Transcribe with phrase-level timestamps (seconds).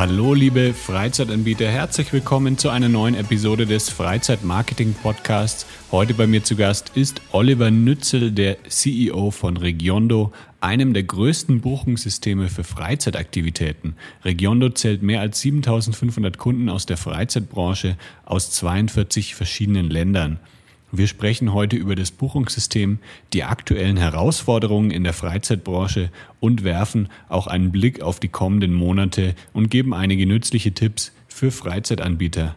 [0.00, 5.66] Hallo liebe Freizeitanbieter, herzlich willkommen zu einer neuen Episode des Freizeitmarketing Podcasts.
[5.92, 10.32] Heute bei mir zu Gast ist Oliver Nützel, der CEO von Regiondo,
[10.62, 13.94] einem der größten Buchungssysteme für Freizeitaktivitäten.
[14.24, 20.38] Regiondo zählt mehr als 7500 Kunden aus der Freizeitbranche aus 42 verschiedenen Ländern.
[20.92, 22.98] Wir sprechen heute über das Buchungssystem,
[23.32, 29.36] die aktuellen Herausforderungen in der Freizeitbranche und werfen auch einen Blick auf die kommenden Monate
[29.52, 32.56] und geben einige nützliche Tipps für Freizeitanbieter.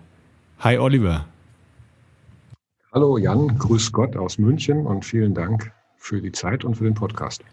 [0.60, 1.26] Hi Oliver.
[2.92, 6.96] Hallo Jan, grüß Gott aus München und vielen Dank für die Zeit und für den
[6.96, 7.44] Podcast.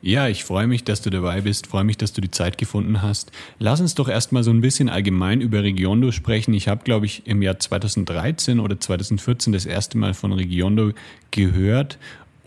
[0.00, 3.02] Ja, ich freue mich, dass du dabei bist, freue mich, dass du die Zeit gefunden
[3.02, 3.32] hast.
[3.58, 6.54] Lass uns doch erstmal so ein bisschen allgemein über Regiondo sprechen.
[6.54, 10.92] Ich habe, glaube ich, im Jahr 2013 oder 2014 das erste Mal von Regiondo
[11.32, 11.98] gehört.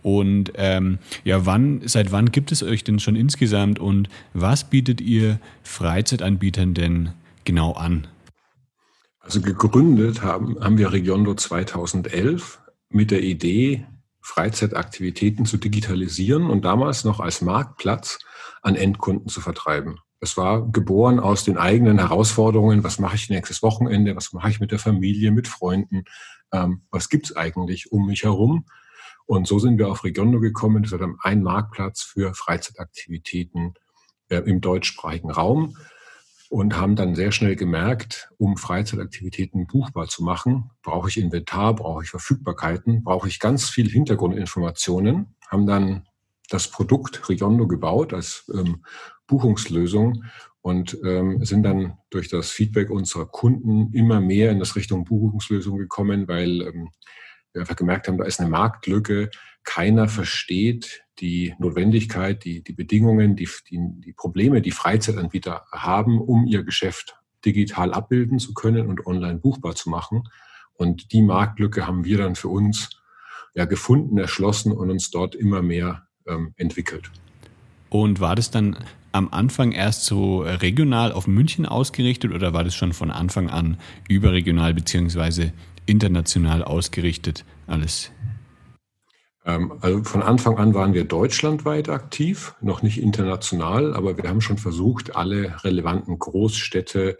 [0.01, 5.01] Und ähm, ja, wann, seit wann gibt es euch denn schon insgesamt und was bietet
[5.01, 7.09] ihr Freizeitanbietern denn
[7.43, 8.07] genau an?
[9.19, 13.85] Also gegründet haben, haben wir Regiondo 2011 mit der Idee,
[14.31, 18.19] Freizeitaktivitäten zu digitalisieren und damals noch als Marktplatz
[18.61, 19.99] an Endkunden zu vertreiben.
[20.21, 22.83] Es war geboren aus den eigenen Herausforderungen.
[22.85, 24.15] Was mache ich nächstes Wochenende?
[24.15, 26.05] Was mache ich mit der Familie, mit Freunden?
[26.53, 28.65] Ähm, was gibt's eigentlich um mich herum?
[29.25, 30.83] Und so sind wir auf Regiondo gekommen.
[30.83, 33.73] Das ist ein Marktplatz für Freizeitaktivitäten
[34.29, 35.75] äh, im deutschsprachigen Raum
[36.51, 42.03] und haben dann sehr schnell gemerkt, um Freizeitaktivitäten buchbar zu machen, brauche ich Inventar, brauche
[42.03, 46.09] ich Verfügbarkeiten, brauche ich ganz viel Hintergrundinformationen, haben dann
[46.49, 48.83] das Produkt Riondo gebaut als ähm,
[49.27, 50.25] Buchungslösung
[50.59, 55.77] und ähm, sind dann durch das Feedback unserer Kunden immer mehr in das Richtung Buchungslösung
[55.77, 56.89] gekommen, weil ähm,
[57.53, 59.29] wir einfach gemerkt haben, da ist eine Marktlücke.
[59.63, 66.45] Keiner versteht die Notwendigkeit, die, die Bedingungen, die, die, die Probleme, die Freizeitanbieter haben, um
[66.47, 67.15] ihr Geschäft
[67.45, 70.23] digital abbilden zu können und online buchbar zu machen.
[70.73, 72.89] Und die Marktlücke haben wir dann für uns
[73.53, 77.11] ja, gefunden, erschlossen und uns dort immer mehr ähm, entwickelt.
[77.89, 78.77] Und war das dann
[79.11, 83.77] am Anfang erst so regional auf München ausgerichtet oder war das schon von Anfang an
[84.07, 85.51] überregional beziehungsweise
[85.85, 88.11] international ausgerichtet alles?
[89.45, 94.41] Ähm, also von Anfang an waren wir deutschlandweit aktiv, noch nicht international, aber wir haben
[94.41, 97.17] schon versucht, alle relevanten Großstädte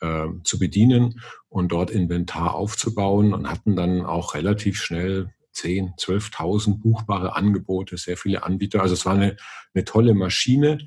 [0.00, 6.78] äh, zu bedienen und dort Inventar aufzubauen und hatten dann auch relativ schnell 10, 12.000
[6.78, 8.82] buchbare Angebote, sehr viele Anbieter.
[8.82, 9.36] Also es war eine,
[9.74, 10.78] eine tolle Maschine,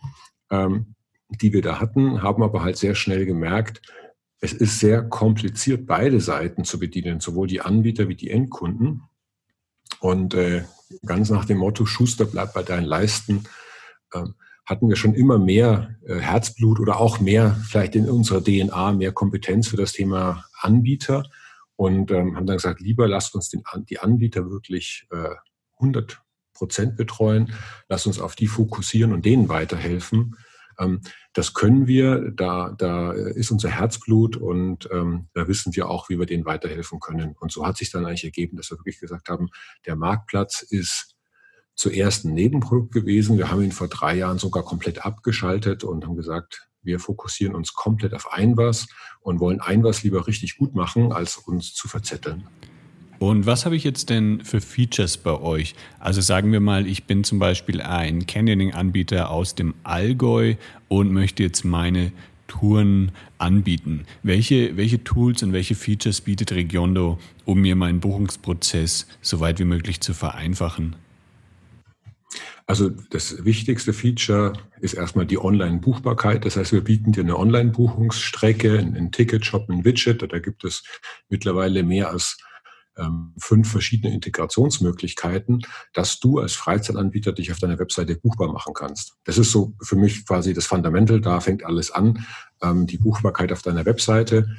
[0.50, 0.96] ähm,
[1.30, 3.82] die wir da hatten, haben aber halt sehr schnell gemerkt,
[4.40, 9.04] es ist sehr kompliziert, beide Seiten zu bedienen, sowohl die Anbieter wie die Endkunden.
[10.00, 10.64] Und äh,
[11.06, 13.46] ganz nach dem Motto, Schuster bleibt bei deinen Leisten,
[14.14, 14.24] äh,
[14.66, 19.12] hatten wir schon immer mehr äh, Herzblut oder auch mehr, vielleicht in unserer DNA, mehr
[19.12, 21.26] Kompetenz für das Thema Anbieter
[21.76, 25.36] und ähm, haben dann gesagt, lieber lasst uns den, die Anbieter wirklich äh,
[25.80, 26.22] 100
[26.54, 27.54] Prozent betreuen,
[27.90, 30.38] lasst uns auf die fokussieren und denen weiterhelfen,
[31.34, 36.20] das können wir, da, da ist unser Herzblut und ähm, da wissen wir auch, wie
[36.20, 37.36] wir denen weiterhelfen können.
[37.40, 39.50] Und so hat sich dann eigentlich ergeben, dass wir wirklich gesagt haben,
[39.86, 41.16] der Marktplatz ist
[41.76, 43.38] zuerst ein Nebenprodukt gewesen.
[43.38, 47.74] Wir haben ihn vor drei Jahren sogar komplett abgeschaltet und haben gesagt, wir fokussieren uns
[47.74, 48.88] komplett auf ein was
[49.22, 52.48] und wollen ein was lieber richtig gut machen, als uns zu verzetteln.
[53.24, 55.76] Und was habe ich jetzt denn für Features bei euch?
[55.98, 60.56] Also sagen wir mal, ich bin zum Beispiel ein Canyoning-Anbieter aus dem Allgäu
[60.90, 62.12] und möchte jetzt meine
[62.48, 64.04] Touren anbieten.
[64.24, 69.64] Welche, welche Tools und welche Features bietet Regiondo, um mir meinen Buchungsprozess so weit wie
[69.64, 70.98] möglich zu vereinfachen?
[72.66, 76.44] Also das wichtigste Feature ist erstmal die Online-Buchbarkeit.
[76.44, 80.30] Das heißt, wir bieten dir eine Online-Buchungsstrecke, einen Ticket-Shop, ein Widget.
[80.30, 80.84] Da gibt es
[81.30, 82.38] mittlerweile mehr als
[82.98, 89.16] ähm, fünf verschiedene Integrationsmöglichkeiten, dass du als Freizeitanbieter dich auf deiner Webseite buchbar machen kannst.
[89.24, 92.25] Das ist so für mich quasi das Fundamental, da fängt alles an.
[92.62, 94.50] Ähm, die Buchbarkeit auf deiner Webseite.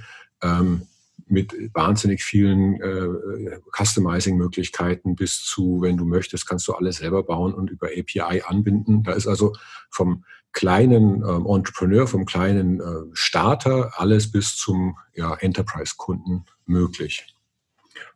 [0.42, 0.82] Ähm,
[1.26, 7.54] mit wahnsinnig vielen äh, Customizing-Möglichkeiten bis zu, wenn du möchtest, kannst du alles selber bauen
[7.54, 9.02] und über API anbinden.
[9.04, 9.54] Da ist also
[9.90, 17.34] vom kleinen ähm, Entrepreneur, vom kleinen äh, Starter alles bis zum ja, Enterprise-Kunden möglich.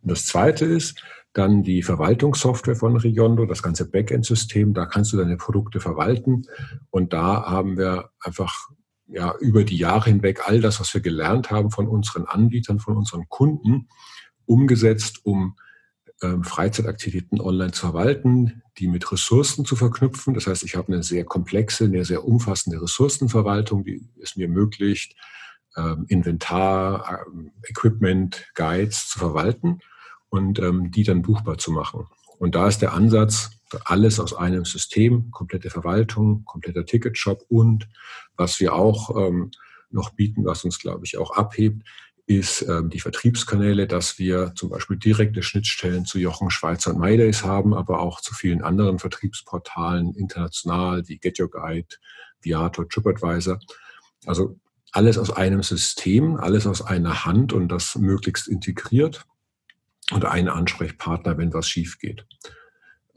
[0.03, 1.03] Und das Zweite ist
[1.33, 4.75] dann die Verwaltungssoftware von Riondo, das ganze Backend-System.
[4.75, 6.47] Da kannst du deine Produkte verwalten.
[6.91, 8.71] Und da haben wir einfach
[9.07, 12.97] ja, über die Jahre hinweg all das, was wir gelernt haben von unseren Anbietern, von
[12.97, 13.89] unseren Kunden,
[14.47, 15.57] umgesetzt, um
[16.23, 20.35] ähm, Freizeitaktivitäten online zu verwalten, die mit Ressourcen zu verknüpfen.
[20.35, 25.15] Das heißt, ich habe eine sehr komplexe, eine sehr umfassende Ressourcenverwaltung, die es mir ermöglicht,
[26.09, 29.81] Inventar, ähm, Equipment, Guides zu verwalten
[30.29, 32.07] und ähm, die dann buchbar zu machen.
[32.39, 33.51] Und da ist der Ansatz,
[33.85, 37.89] alles aus einem System, komplette Verwaltung, kompletter Ticketshop und
[38.37, 39.51] was wir auch ähm,
[39.91, 41.83] noch bieten, was uns, glaube ich, auch abhebt,
[42.27, 47.43] ist ähm, die Vertriebskanäle, dass wir zum Beispiel direkte Schnittstellen zu Jochen Schweizer und MyDays
[47.43, 51.89] haben, aber auch zu vielen anderen Vertriebsportalen international wie Get Your Guide,
[52.43, 53.59] Viator, TripAdvisor.
[54.27, 54.59] Also
[54.93, 59.26] alles aus einem System, alles aus einer Hand und das möglichst integriert
[60.11, 62.26] und ein Ansprechpartner, wenn was schief geht.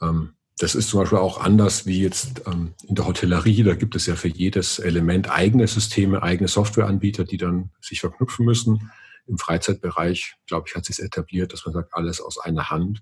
[0.02, 3.64] Ähm, das ist zum Beispiel auch anders wie jetzt ähm, in der Hotellerie.
[3.64, 8.46] Da gibt es ja für jedes Element eigene Systeme, eigene Softwareanbieter, die dann sich verknüpfen
[8.46, 8.92] müssen.
[9.28, 13.02] Im Freizeitbereich, glaube ich, hat sich etabliert, dass man sagt, alles aus einer Hand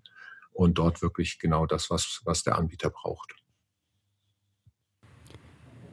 [0.52, 3.34] und dort wirklich genau das, was, was der Anbieter braucht.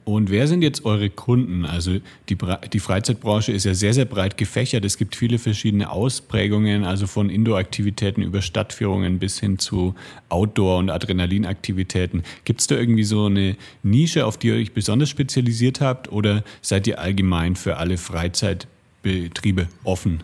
[0.07, 1.65] Und wer sind jetzt eure Kunden?
[1.65, 1.99] Also
[2.29, 2.37] die,
[2.71, 4.85] die Freizeitbranche ist ja sehr, sehr breit gefächert.
[4.85, 9.95] Es gibt viele verschiedene Ausprägungen, also von Indoor-Aktivitäten über Stadtführungen bis hin zu
[10.29, 12.23] Outdoor- und Adrenalinaktivitäten.
[12.45, 16.45] Gibt es da irgendwie so eine Nische, auf die ihr euch besonders spezialisiert habt oder
[16.61, 20.23] seid ihr allgemein für alle Freizeitbetriebe offen?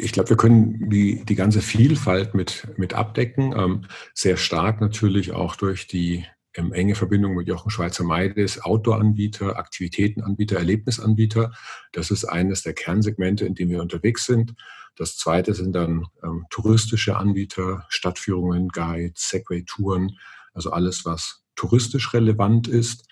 [0.00, 3.54] Ich glaube, wir können die, die ganze Vielfalt mit, mit abdecken.
[3.56, 9.58] Ähm, sehr stark natürlich auch durch die ähm, enge Verbindung mit Jochen Schweizer Meides, Outdoor-Anbieter,
[9.58, 11.52] Aktivitätenanbieter, Erlebnisanbieter.
[11.92, 14.54] Das ist eines der Kernsegmente, in dem wir unterwegs sind.
[14.96, 20.18] Das zweite sind dann ähm, touristische Anbieter, Stadtführungen, Guides, Segway-Touren,
[20.52, 23.08] also alles, was touristisch relevant ist.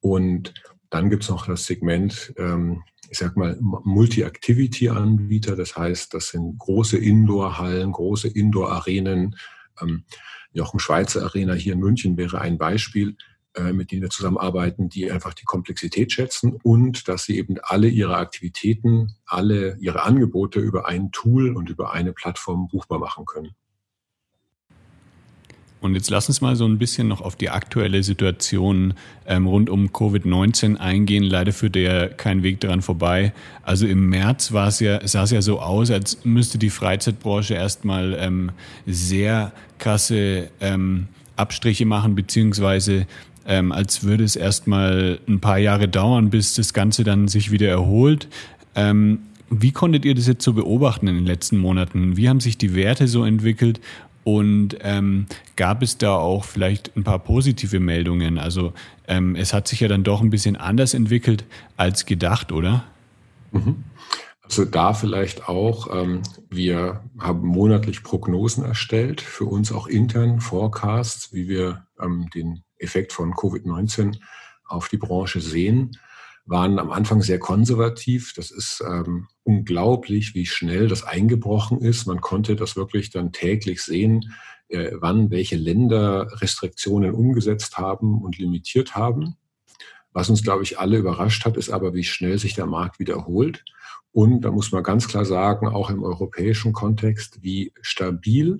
[0.00, 0.54] Und
[0.90, 5.56] dann gibt es noch das Segment, ähm, ich sag mal, Multi-Activity-Anbieter.
[5.56, 9.36] Das heißt, das sind große Indoor-Hallen, große Indoor-Arenen,
[9.82, 10.04] ähm,
[10.56, 13.16] Jochen Schweizer Arena hier in München wäre ein Beispiel,
[13.54, 17.88] äh, mit denen wir zusammenarbeiten, die einfach die Komplexität schätzen und dass sie eben alle
[17.88, 23.54] ihre Aktivitäten, alle ihre Angebote über ein Tool und über eine Plattform buchbar machen können.
[25.80, 28.94] Und jetzt lass uns mal so ein bisschen noch auf die aktuelle Situation
[29.26, 31.22] ähm, rund um Covid-19 eingehen.
[31.22, 33.32] Leider führt ja kein Weg daran vorbei.
[33.62, 34.50] Also im März
[34.80, 38.50] ja, sah es ja so aus, als müsste die Freizeitbranche erstmal ähm,
[38.86, 43.06] sehr krasse ähm, Abstriche machen, beziehungsweise
[43.46, 47.68] ähm, als würde es erstmal ein paar Jahre dauern, bis das Ganze dann sich wieder
[47.68, 48.28] erholt.
[48.74, 52.16] Ähm, wie konntet ihr das jetzt so beobachten in den letzten Monaten?
[52.16, 53.80] Wie haben sich die Werte so entwickelt
[54.26, 58.38] und ähm, gab es da auch vielleicht ein paar positive Meldungen?
[58.38, 58.72] Also
[59.06, 61.44] ähm, es hat sich ja dann doch ein bisschen anders entwickelt
[61.76, 62.82] als gedacht, oder?
[63.52, 63.84] Mhm.
[64.42, 71.32] Also da vielleicht auch, ähm, wir haben monatlich Prognosen erstellt, für uns auch intern Forecasts,
[71.32, 74.16] wie wir ähm, den Effekt von Covid-19
[74.66, 75.96] auf die Branche sehen
[76.46, 78.32] waren am Anfang sehr konservativ.
[78.34, 82.06] Das ist ähm, unglaublich, wie schnell das eingebrochen ist.
[82.06, 84.32] Man konnte das wirklich dann täglich sehen,
[84.68, 89.36] äh, wann welche Länder Restriktionen umgesetzt haben und limitiert haben.
[90.12, 93.64] Was uns, glaube ich, alle überrascht hat, ist aber, wie schnell sich der Markt wiederholt.
[94.12, 98.56] Und da muss man ganz klar sagen, auch im europäischen Kontext, wie stabil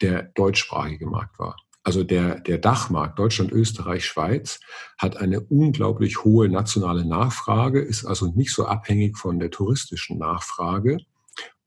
[0.00, 1.56] der deutschsprachige Markt war.
[1.84, 4.60] Also der, der Dachmarkt Deutschland, Österreich, Schweiz
[4.98, 10.98] hat eine unglaublich hohe nationale Nachfrage, ist also nicht so abhängig von der touristischen Nachfrage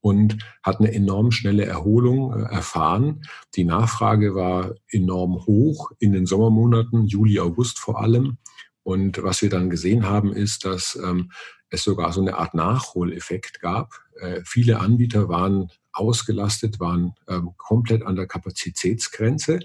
[0.06, 3.24] und hat eine enorm schnelle Erholung äh, erfahren.
[3.56, 8.38] Die Nachfrage war enorm hoch in den Sommermonaten, Juli, August vor allem.
[8.84, 11.32] Und was wir dann gesehen haben, ist, dass ähm,
[11.70, 13.94] es sogar so eine Art Nachholeffekt gab.
[14.20, 19.60] Äh, viele Anbieter waren ausgelastet, waren ähm, komplett an der Kapazitätsgrenze,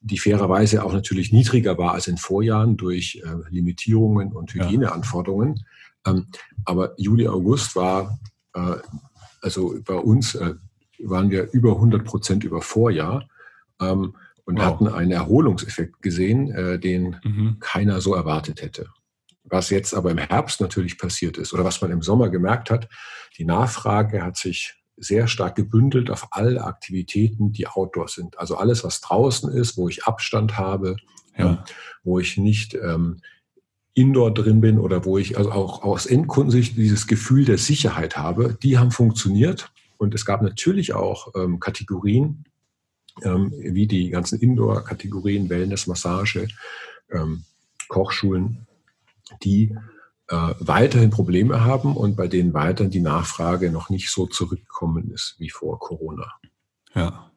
[0.00, 5.64] die fairerweise auch natürlich niedriger war als in Vorjahren durch äh, Limitierungen und Hygieneanforderungen.
[6.06, 6.26] Ähm,
[6.64, 8.18] aber Juli, August war,
[8.54, 8.76] äh,
[9.40, 10.54] also bei uns äh,
[10.98, 13.28] waren wir über 100 Prozent über Vorjahr
[13.80, 14.64] ähm, und wow.
[14.64, 17.56] hatten einen Erholungseffekt gesehen, äh, den mhm.
[17.60, 18.88] keiner so erwartet hätte.
[19.44, 22.88] Was jetzt aber im Herbst natürlich passiert ist oder was man im Sommer gemerkt hat,
[23.38, 28.38] die Nachfrage hat sich sehr stark gebündelt auf alle Aktivitäten, die Outdoor sind.
[28.38, 30.96] Also alles, was draußen ist, wo ich Abstand habe,
[31.36, 31.50] ja.
[31.50, 31.58] ähm,
[32.04, 33.20] wo ich nicht ähm,
[33.94, 38.56] Indoor drin bin oder wo ich also auch aus Endkundensicht dieses Gefühl der Sicherheit habe,
[38.62, 39.70] die haben funktioniert.
[39.98, 42.44] Und es gab natürlich auch ähm, Kategorien,
[43.22, 46.48] ähm, wie die ganzen Indoor-Kategorien, Wellness, Massage,
[47.10, 47.44] ähm,
[47.88, 48.66] Kochschulen,
[49.42, 49.76] die
[50.28, 55.36] äh, weiterhin Probleme haben und bei denen weiterhin die Nachfrage noch nicht so zurückgekommen ist
[55.38, 56.32] wie vor Corona.
[56.94, 57.28] Ja.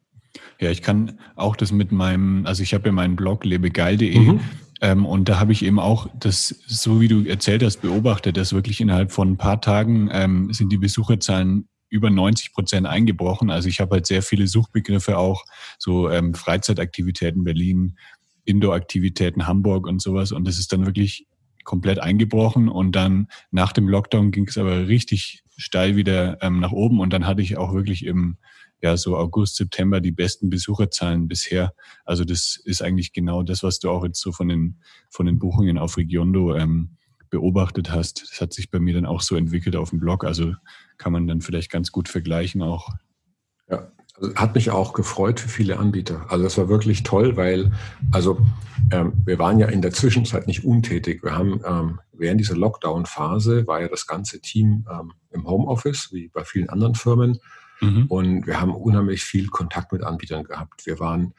[0.59, 4.39] Ja, ich kann auch das mit meinem, also ich habe ja meinen Blog lebegeil.de mhm.
[4.81, 8.53] ähm, und da habe ich eben auch das, so wie du erzählt hast, beobachtet, dass
[8.53, 13.49] wirklich innerhalb von ein paar Tagen ähm, sind die Besucherzahlen über 90 Prozent eingebrochen.
[13.49, 15.45] Also ich habe halt sehr viele Suchbegriffe auch,
[15.77, 17.97] so ähm, Freizeitaktivitäten Berlin,
[18.43, 20.31] Indoor-Aktivitäten Hamburg und sowas.
[20.31, 21.25] Und das ist dann wirklich
[21.65, 26.71] komplett eingebrochen und dann nach dem Lockdown ging es aber richtig steil wieder ähm, nach
[26.71, 28.37] oben und dann hatte ich auch wirklich im
[28.81, 31.73] ja so August, September die besten Besucherzahlen bisher.
[32.03, 34.79] Also das ist eigentlich genau das, was du auch jetzt so von den
[35.09, 36.97] von den Buchungen auf Regiondo ähm,
[37.29, 38.29] beobachtet hast.
[38.31, 40.23] Das hat sich bei mir dann auch so entwickelt auf dem Blog.
[40.23, 40.53] Also
[40.97, 42.89] kann man dann vielleicht ganz gut vergleichen auch.
[43.69, 43.91] Ja,
[44.35, 46.25] hat mich auch gefreut für viele Anbieter.
[46.29, 47.73] Also das war wirklich toll, weil
[48.11, 48.39] also
[48.91, 51.23] ähm, wir waren ja in der Zwischenzeit nicht untätig.
[51.23, 56.29] Wir haben ähm, während dieser Lockdown-Phase war ja das ganze Team ähm, im Homeoffice, wie
[56.29, 57.39] bei vielen anderen Firmen.
[57.81, 58.05] Mhm.
[58.07, 60.85] Und wir haben unheimlich viel Kontakt mit Anbietern gehabt.
[60.85, 61.33] Wir waren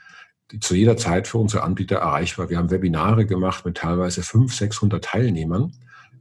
[0.60, 2.50] zu jeder Zeit für unsere Anbieter erreichbar.
[2.50, 5.72] Wir haben Webinare gemacht mit teilweise 500, 600 Teilnehmern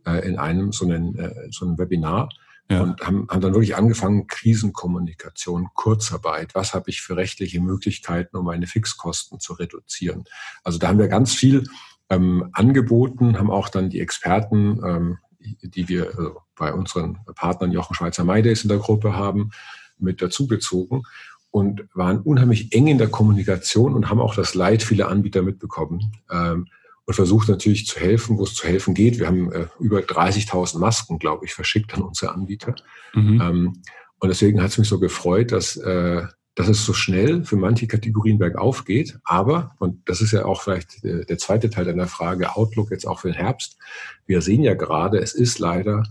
[0.06, 2.30] äh, in einem so einem, äh, so einem Webinar
[2.70, 2.82] ja.
[2.82, 8.46] und haben, haben dann wirklich angefangen, Krisenkommunikation, Kurzarbeit, was habe ich für rechtliche Möglichkeiten, um
[8.46, 10.26] meine Fixkosten zu reduzieren.
[10.64, 11.68] Also da haben wir ganz viel
[12.10, 17.96] ähm, angeboten, haben auch dann die Experten, ähm, die wir äh, bei unseren Partnern Jochen
[17.96, 19.52] Schweizer Maydays in der Gruppe haben,
[19.98, 21.04] mit dazugezogen
[21.52, 26.12] und waren unheimlich eng in der Kommunikation und haben auch das Leid vieler Anbieter mitbekommen.
[26.30, 26.68] Ähm,
[27.06, 29.20] und versucht natürlich zu helfen, wo es zu helfen geht.
[29.20, 32.76] Wir haben äh, über 30.000 Masken, glaube ich, verschickt an unsere Anbieter.
[33.14, 33.42] Mhm.
[33.42, 33.82] Ähm,
[34.20, 36.24] und deswegen hat es mich so gefreut, dass, äh,
[36.56, 39.20] dass es so schnell für manche Kategorien bergauf geht.
[39.24, 43.06] Aber, und das ist ja auch vielleicht der, der zweite Teil deiner Frage, Outlook jetzt
[43.06, 43.78] auch für den Herbst.
[44.26, 46.04] Wir sehen ja gerade, es ist leider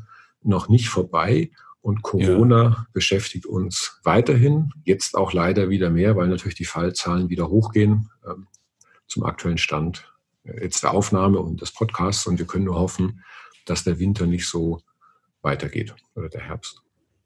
[0.43, 1.51] noch nicht vorbei.
[1.81, 2.87] Und Corona ja.
[2.93, 8.47] beschäftigt uns weiterhin, jetzt auch leider wieder mehr, weil natürlich die Fallzahlen wieder hochgehen ähm,
[9.07, 10.14] zum aktuellen Stand
[10.61, 13.25] jetzt der Aufnahme und des Podcasts und wir können nur hoffen,
[13.67, 14.81] dass der Winter nicht so
[15.43, 16.81] weitergeht oder der Herbst.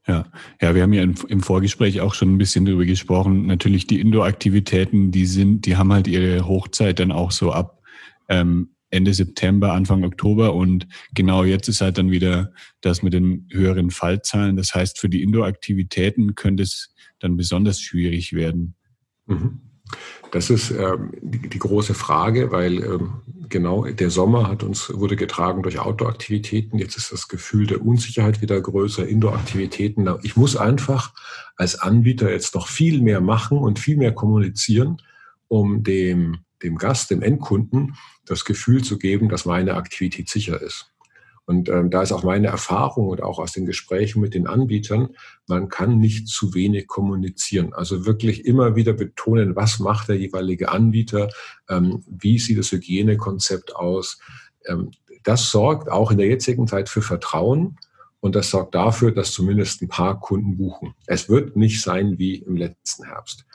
[0.07, 0.25] Ja,
[0.63, 3.47] ja, wir haben ja im Vorgespräch auch schon ein bisschen darüber gesprochen.
[3.47, 7.83] Natürlich die Indoor-Aktivitäten, die sind, die haben halt ihre Hochzeit dann auch so ab
[8.29, 13.47] ähm, Ende September, Anfang Oktober und genau jetzt ist halt dann wieder das mit den
[13.51, 14.57] höheren Fallzahlen.
[14.57, 18.77] Das heißt, für die Indoor-Aktivitäten könnte es dann besonders schwierig werden.
[19.27, 19.68] Mhm.
[20.31, 23.13] Das ist ähm, die, die, große Frage, weil ähm,
[23.49, 26.79] genau der Sommer hat uns wurde getragen durch Outdoor-Aktivitäten.
[26.79, 30.09] Jetzt ist das Gefühl der Unsicherheit wieder größer, Indoor-Aktivitäten.
[30.23, 31.15] Ich muss einfach
[31.57, 35.01] als Anbieter jetzt noch viel mehr machen und viel mehr kommunizieren,
[35.49, 40.93] um dem, dem Gast, dem Endkunden das Gefühl zu geben, dass meine Aktivität sicher ist.
[41.49, 45.17] Und ähm, da ist auch meine Erfahrung und auch aus den Gesprächen mit den Anbietern,
[45.47, 47.73] man kann nicht zu wenig kommunizieren.
[47.73, 51.31] Also wirklich immer wieder betonen, was macht der jeweilige Anbieter,
[51.71, 54.19] ähm, wie sieht das Hygienekonzept aus.
[54.67, 54.91] Ähm,
[55.25, 57.79] das sorgt auch in der jetzigen Zeit für Vertrauen
[58.21, 60.95] und das sorgt dafür, dass zumindest ein paar Kunden buchen.
[61.07, 63.47] Es wird nicht sein wie im letzten Herbst.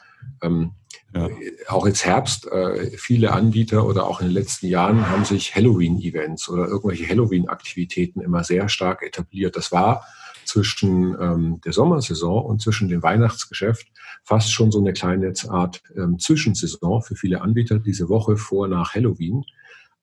[0.41, 0.71] Ähm,
[1.15, 1.29] ja.
[1.67, 6.49] Auch jetzt Herbst, äh, viele Anbieter oder auch in den letzten Jahren haben sich Halloween-Events
[6.49, 9.55] oder irgendwelche Halloween-Aktivitäten immer sehr stark etabliert.
[9.55, 10.05] Das war
[10.45, 13.87] zwischen ähm, der Sommersaison und zwischen dem Weihnachtsgeschäft
[14.23, 18.93] fast schon so eine kleine Art ähm, Zwischensaison für viele Anbieter diese Woche vor nach
[18.95, 19.43] Halloween.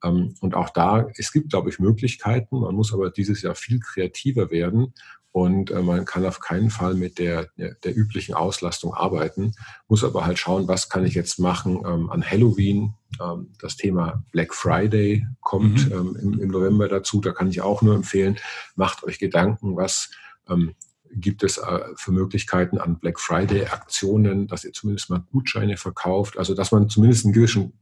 [0.03, 2.61] Ähm, und auch da, es gibt, glaube ich, Möglichkeiten.
[2.61, 4.95] Man muss aber dieses Jahr viel kreativer werden
[5.33, 9.53] und äh, man kann auf keinen Fall mit der, der, üblichen Auslastung arbeiten,
[9.89, 12.95] muss aber halt schauen, was kann ich jetzt machen ähm, an Halloween.
[13.21, 15.93] Ähm, das Thema Black Friday kommt mhm.
[15.93, 17.21] ähm, im, im, November dazu.
[17.21, 18.39] Da kann ich auch nur empfehlen,
[18.75, 20.11] macht euch Gedanken, was
[20.49, 20.75] ähm,
[21.13, 26.39] gibt es äh, für Möglichkeiten an Black Friday Aktionen, dass ihr zumindest mal Gutscheine verkauft,
[26.39, 27.73] also dass man zumindest einen gewissen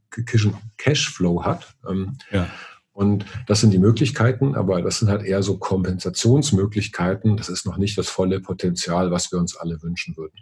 [0.77, 1.75] Cashflow hat.
[1.87, 2.47] Ähm, ja.
[2.99, 7.37] Und das sind die Möglichkeiten, aber das sind halt eher so Kompensationsmöglichkeiten.
[7.37, 10.35] Das ist noch nicht das volle Potenzial, was wir uns alle wünschen würden.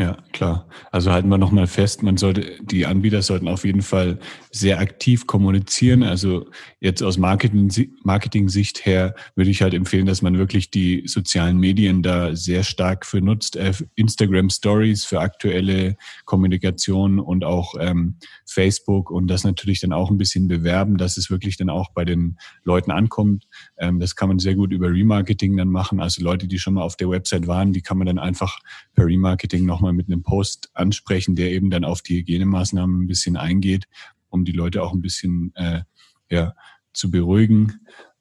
[0.00, 0.66] Ja, klar.
[0.92, 4.18] Also halten wir nochmal fest, man sollte, die Anbieter sollten auf jeden Fall
[4.50, 6.02] sehr aktiv kommunizieren.
[6.02, 6.48] Also
[6.80, 12.34] jetzt aus Marketing-Sicht her würde ich halt empfehlen, dass man wirklich die sozialen Medien da
[12.34, 13.56] sehr stark für nutzt.
[13.56, 18.16] Äh, Instagram Stories für aktuelle Kommunikation und auch ähm,
[18.46, 22.06] Facebook und das natürlich dann auch ein bisschen bewerben, dass es wirklich dann auch bei
[22.06, 23.46] den Leuten ankommt.
[23.76, 26.00] Ähm, das kann man sehr gut über Remarketing dann machen.
[26.00, 28.60] Also Leute, die schon mal auf der Website waren, die kann man dann einfach
[28.94, 33.06] per Remarketing nochmal mal mit einem Post ansprechen, der eben dann auf die Hygienemaßnahmen ein
[33.06, 33.86] bisschen eingeht,
[34.28, 35.82] um die Leute auch ein bisschen äh,
[36.30, 36.54] ja,
[36.92, 37.80] zu beruhigen.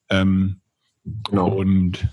[0.09, 0.61] Ähm,
[1.29, 1.49] genau.
[1.49, 2.07] Und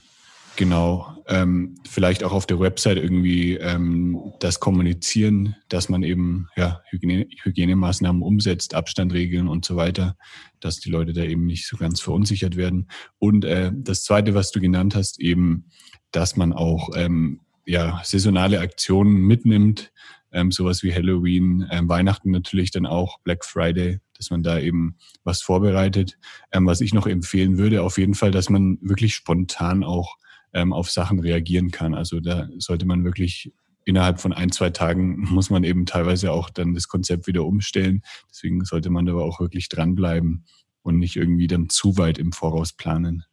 [0.56, 6.82] genau, ähm, vielleicht auch auf der Website irgendwie ähm, das kommunizieren, dass man eben ja,
[6.90, 10.16] Hygiene, Hygienemaßnahmen umsetzt, Abstandregeln und so weiter,
[10.60, 12.88] dass die Leute da eben nicht so ganz verunsichert werden.
[13.18, 15.70] Und äh, das Zweite, was du genannt hast, eben,
[16.10, 19.92] dass man auch ähm, ja, saisonale Aktionen mitnimmt,
[20.32, 24.96] ähm, sowas wie Halloween, ähm, Weihnachten natürlich dann auch, Black Friday, dass man da eben
[25.25, 26.18] was vorbereitet.
[26.52, 30.16] Ähm, was ich noch empfehlen würde, auf jeden Fall, dass man wirklich spontan auch
[30.52, 31.94] ähm, auf Sachen reagieren kann.
[31.94, 33.52] Also da sollte man wirklich
[33.85, 38.02] innerhalb von ein, zwei Tagen muss man eben teilweise auch dann das Konzept wieder umstellen.
[38.30, 40.44] Deswegen sollte man aber auch wirklich dranbleiben
[40.82, 43.25] und nicht irgendwie dann zu weit im Voraus planen.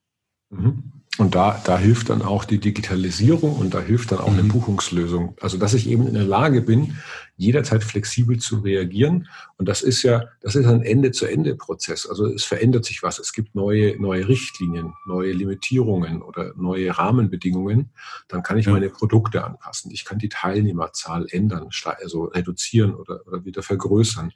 [0.50, 1.03] Mhm.
[1.20, 4.48] Und da, da hilft dann auch die Digitalisierung und da hilft dann auch eine mhm.
[4.48, 5.36] Buchungslösung.
[5.42, 6.98] Also, dass ich eben in der Lage bin,
[7.36, 9.28] jederzeit flexibel zu reagieren.
[9.58, 12.08] Und das ist ja, das ist ein Ende-zu-Ende-Prozess.
[12.08, 13.20] Also, es verändert sich was.
[13.20, 17.92] Es gibt neue, neue Richtlinien, neue Limitierungen oder neue Rahmenbedingungen.
[18.28, 19.92] Dann kann ich meine Produkte anpassen.
[19.92, 21.70] Ich kann die Teilnehmerzahl ändern,
[22.02, 24.32] also reduzieren oder, oder wieder vergrößern.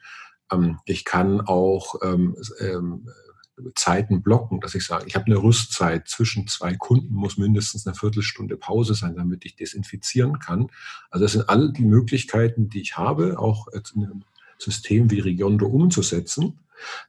[0.52, 3.10] Ähm, ich kann auch ähm, ähm,
[3.76, 7.96] Zeiten blocken, dass ich sage, ich habe eine Rüstzeit zwischen zwei Kunden, muss mindestens eine
[7.96, 10.70] Viertelstunde Pause sein, damit ich desinfizieren kann.
[11.10, 14.24] Also das sind all die Möglichkeiten, die ich habe, auch in einem
[14.60, 16.60] System wie Regiondo umzusetzen.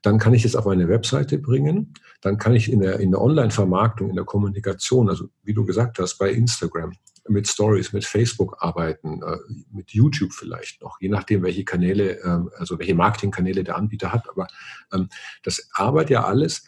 [0.01, 1.93] Dann kann ich es auf eine Webseite bringen.
[2.23, 5.99] Dann kann ich in der, in der Online-Vermarktung, in der Kommunikation, also wie du gesagt
[5.99, 6.95] hast, bei Instagram,
[7.29, 9.37] mit Stories, mit Facebook arbeiten, äh,
[9.71, 14.29] mit YouTube vielleicht noch, je nachdem, welche Kanäle, ähm, also welche Marketingkanäle der Anbieter hat.
[14.29, 14.47] Aber
[14.93, 15.09] ähm,
[15.43, 16.65] das arbeitet ja alles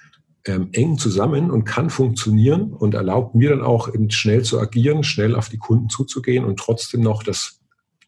[0.46, 5.34] ähm, eng zusammen und kann funktionieren und erlaubt mir dann auch schnell zu agieren, schnell
[5.34, 7.60] auf die Kunden zuzugehen und trotzdem noch das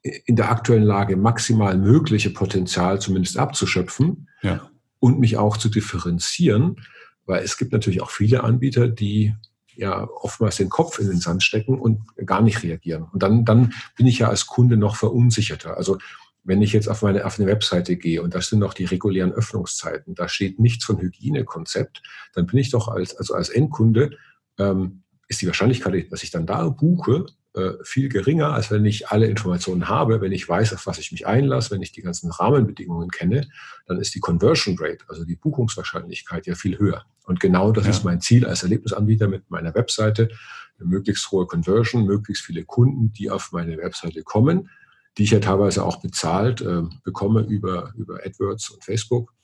[0.03, 4.69] in der aktuellen Lage maximal mögliche Potenzial zumindest abzuschöpfen ja.
[4.99, 6.77] und mich auch zu differenzieren,
[7.25, 9.35] weil es gibt natürlich auch viele Anbieter, die
[9.77, 13.07] ja oftmals den Kopf in den Sand stecken und gar nicht reagieren.
[13.13, 15.77] Und dann, dann bin ich ja als Kunde noch verunsicherter.
[15.77, 15.99] Also
[16.45, 19.33] wenn ich jetzt auf meine auf eine Webseite gehe und das sind noch die regulären
[19.33, 22.03] Öffnungszeiten, da steht nichts von Hygienekonzept,
[22.35, 24.17] dann bin ich doch als, also als Endkunde,
[24.59, 29.09] ähm, ist die Wahrscheinlichkeit, dass ich dann da buche, äh, viel geringer, als wenn ich
[29.09, 32.31] alle Informationen habe, wenn ich weiß, auf was ich mich einlasse, wenn ich die ganzen
[32.31, 33.47] Rahmenbedingungen kenne,
[33.87, 37.05] dann ist die Conversion Rate, also die Buchungswahrscheinlichkeit ja viel höher.
[37.25, 37.91] Und genau das ja.
[37.91, 40.31] ist mein Ziel als Erlebnisanbieter mit meiner Webseite,
[40.79, 44.71] eine möglichst hohe Conversion, möglichst viele Kunden, die auf meine Webseite kommen,
[45.19, 49.35] die ich ja teilweise auch bezahlt äh, bekomme über, über AdWords und Facebook,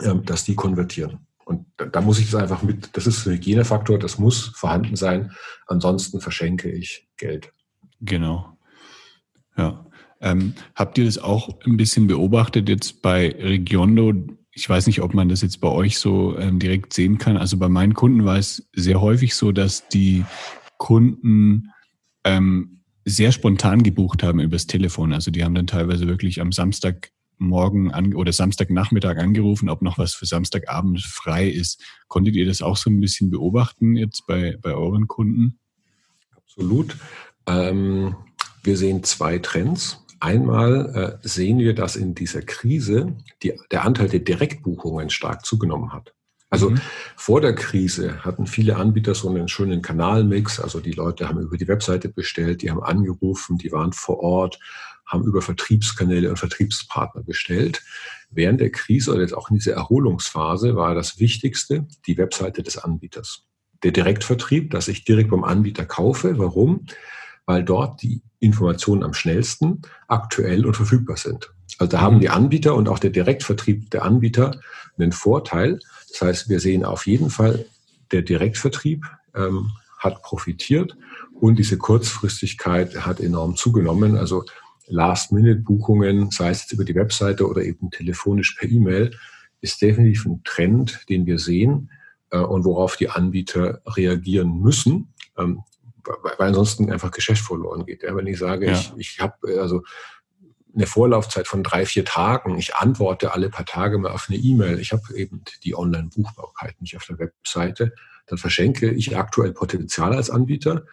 [0.00, 1.26] äh, dass die konvertieren.
[1.50, 4.94] Und da, da muss ich es einfach mit, das ist ein Hygienefaktor, das muss vorhanden
[4.94, 5.32] sein.
[5.66, 7.52] Ansonsten verschenke ich Geld.
[8.00, 8.56] Genau.
[9.56, 9.84] Ja.
[10.20, 14.12] Ähm, habt ihr das auch ein bisschen beobachtet jetzt bei Regiondo?
[14.52, 17.36] Ich weiß nicht, ob man das jetzt bei euch so ähm, direkt sehen kann.
[17.36, 20.24] Also bei meinen Kunden war es sehr häufig so, dass die
[20.78, 21.72] Kunden
[22.22, 25.12] ähm, sehr spontan gebucht haben übers Telefon.
[25.12, 29.98] Also die haben dann teilweise wirklich am Samstag morgen an, oder Samstagnachmittag angerufen, ob noch
[29.98, 31.82] was für Samstagabend frei ist.
[32.08, 35.58] Konntet ihr das auch so ein bisschen beobachten jetzt bei, bei euren Kunden?
[36.36, 36.96] Absolut.
[37.46, 38.14] Ähm,
[38.62, 40.04] wir sehen zwei Trends.
[40.20, 45.92] Einmal äh, sehen wir, dass in dieser Krise die, der Anteil der Direktbuchungen stark zugenommen
[45.92, 46.12] hat.
[46.50, 46.80] Also mhm.
[47.16, 50.60] vor der Krise hatten viele Anbieter so einen schönen Kanalmix.
[50.60, 54.58] Also die Leute haben über die Webseite bestellt, die haben angerufen, die waren vor Ort
[55.10, 57.82] haben über Vertriebskanäle und Vertriebspartner bestellt.
[58.30, 62.78] Während der Krise oder jetzt auch in dieser Erholungsphase war das Wichtigste die Webseite des
[62.78, 63.44] Anbieters.
[63.82, 66.38] Der Direktvertrieb, dass ich direkt beim Anbieter kaufe.
[66.38, 66.86] Warum?
[67.44, 71.50] Weil dort die Informationen am schnellsten aktuell und verfügbar sind.
[71.78, 72.20] Also da haben mhm.
[72.20, 74.60] die Anbieter und auch der Direktvertrieb der Anbieter
[74.96, 75.80] einen Vorteil.
[76.10, 77.66] Das heißt, wir sehen auf jeden Fall,
[78.12, 80.96] der Direktvertrieb ähm, hat profitiert
[81.40, 84.16] und diese Kurzfristigkeit hat enorm zugenommen.
[84.16, 84.44] Also
[84.90, 89.12] Last-Minute-Buchungen, sei es jetzt über die Webseite oder eben telefonisch per E-Mail,
[89.60, 91.90] ist definitiv ein Trend, den wir sehen
[92.30, 95.12] äh, und worauf die Anbieter reagieren müssen.
[95.38, 95.62] Ähm,
[96.04, 98.02] weil ansonsten einfach Geschäft verloren geht.
[98.02, 98.72] Ja, wenn ich sage, ja.
[98.72, 99.82] ich, ich habe also
[100.74, 104.78] eine Vorlaufzeit von drei, vier Tagen, ich antworte alle paar Tage mal auf eine E-Mail,
[104.78, 107.92] ich habe eben die Online-Buchbarkeit nicht auf der Webseite,
[108.26, 110.84] dann verschenke ich aktuell Potenzial als Anbieter,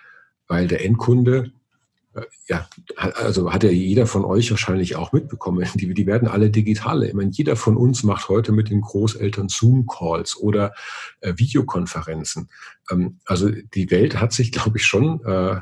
[0.48, 1.52] weil der Endkunde
[2.48, 7.08] ja, also hat ja jeder von euch wahrscheinlich auch mitbekommen, die, die werden alle digitale.
[7.08, 10.74] Ich meine, jeder von uns macht heute mit den Großeltern Zoom-Calls oder
[11.22, 12.50] äh, Videokonferenzen.
[12.90, 15.60] Ähm, also die Welt hat sich, glaube ich, schon äh,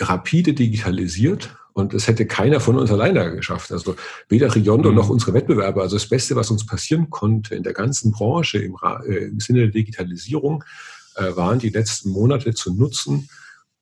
[0.00, 3.72] rapide digitalisiert und es hätte keiner von uns alleine geschafft.
[3.72, 3.96] Also
[4.28, 4.96] weder Riondo mhm.
[4.96, 5.82] noch unsere Wettbewerber.
[5.82, 8.76] Also das Beste, was uns passieren konnte in der ganzen Branche im,
[9.06, 10.64] äh, im Sinne der Digitalisierung,
[11.16, 13.28] äh, waren die letzten Monate zu nutzen,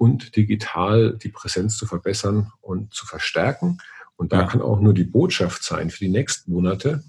[0.00, 3.76] und digital die Präsenz zu verbessern und zu verstärken.
[4.16, 4.46] Und da ja.
[4.46, 7.04] kann auch nur die Botschaft sein für die nächsten Monate.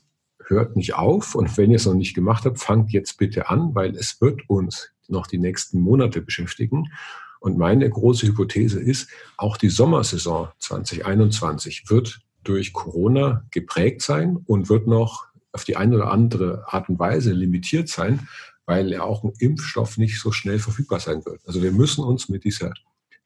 [0.46, 3.74] Hört nicht auf und wenn ihr es noch nicht gemacht habt, fangt jetzt bitte an,
[3.76, 6.92] weil es wird uns noch die nächsten Monate beschäftigen.
[7.40, 14.68] Und meine große Hypothese ist, auch die Sommersaison 2021 wird durch Corona geprägt sein und
[14.68, 18.28] wird noch auf die eine oder andere Art und Weise limitiert sein,
[18.72, 21.42] weil ja auch ein Impfstoff nicht so schnell verfügbar sein wird.
[21.46, 22.74] Also wir müssen uns mit dieser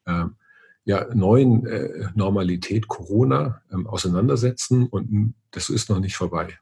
[0.06, 0.26] äh,
[0.86, 6.58] ja, neuen äh, Normalität Corona ähm, auseinandersetzen und das ist noch nicht vorbei.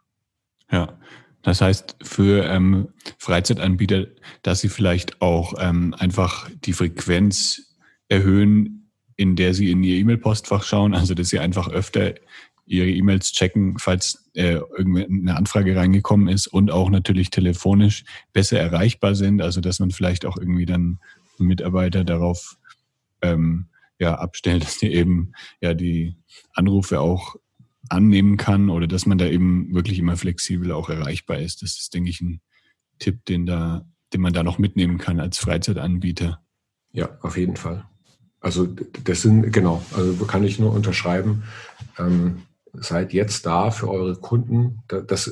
[0.70, 1.00] Ja,
[1.44, 4.08] das heißt für ähm, Freizeitanbieter,
[4.42, 7.78] dass sie vielleicht auch ähm, einfach die Frequenz
[8.10, 12.16] erhöhen, in der sie in ihr E-Mail-Postfach schauen, also dass sie einfach öfter
[12.66, 19.16] ihre E-Mails checken, falls äh, eine Anfrage reingekommen ist und auch natürlich telefonisch besser erreichbar
[19.16, 19.42] sind.
[19.42, 21.00] Also dass man vielleicht auch irgendwie dann
[21.38, 22.58] Mitarbeiter darauf
[23.22, 23.68] ähm,
[24.00, 26.16] ja, abstellt, dass der eben ja die
[26.54, 27.36] Anrufe auch
[27.90, 31.62] annehmen kann oder dass man da eben wirklich immer flexibel auch erreichbar ist.
[31.62, 32.42] Das ist, denke ich, ein
[33.00, 36.42] Tipp, den da, den man da noch mitnehmen kann als Freizeitanbieter.
[36.92, 37.86] Ja, auf jeden Fall.
[38.40, 38.68] Also
[39.04, 41.44] das sind, genau, also kann ich nur unterschreiben.
[41.98, 44.84] Ähm, seid jetzt da für eure Kunden.
[44.88, 45.32] Das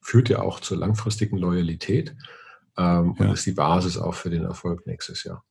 [0.00, 2.14] führt ja auch zur langfristigen Loyalität
[2.76, 3.26] ähm, ja.
[3.26, 5.44] und ist die Basis auch für den Erfolg nächstes Jahr.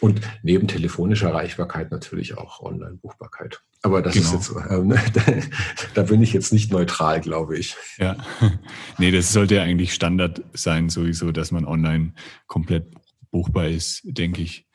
[0.00, 3.62] Und neben telefonischer Erreichbarkeit natürlich auch Online-Buchbarkeit.
[3.82, 4.26] Aber das genau.
[4.26, 4.94] ist jetzt, ähm,
[5.94, 7.76] da bin ich jetzt nicht neutral, glaube ich.
[7.96, 8.16] Ja,
[8.98, 12.12] nee, das sollte ja eigentlich Standard sein, sowieso, dass man online
[12.46, 12.94] komplett
[13.30, 14.68] buchbar ist, denke ich.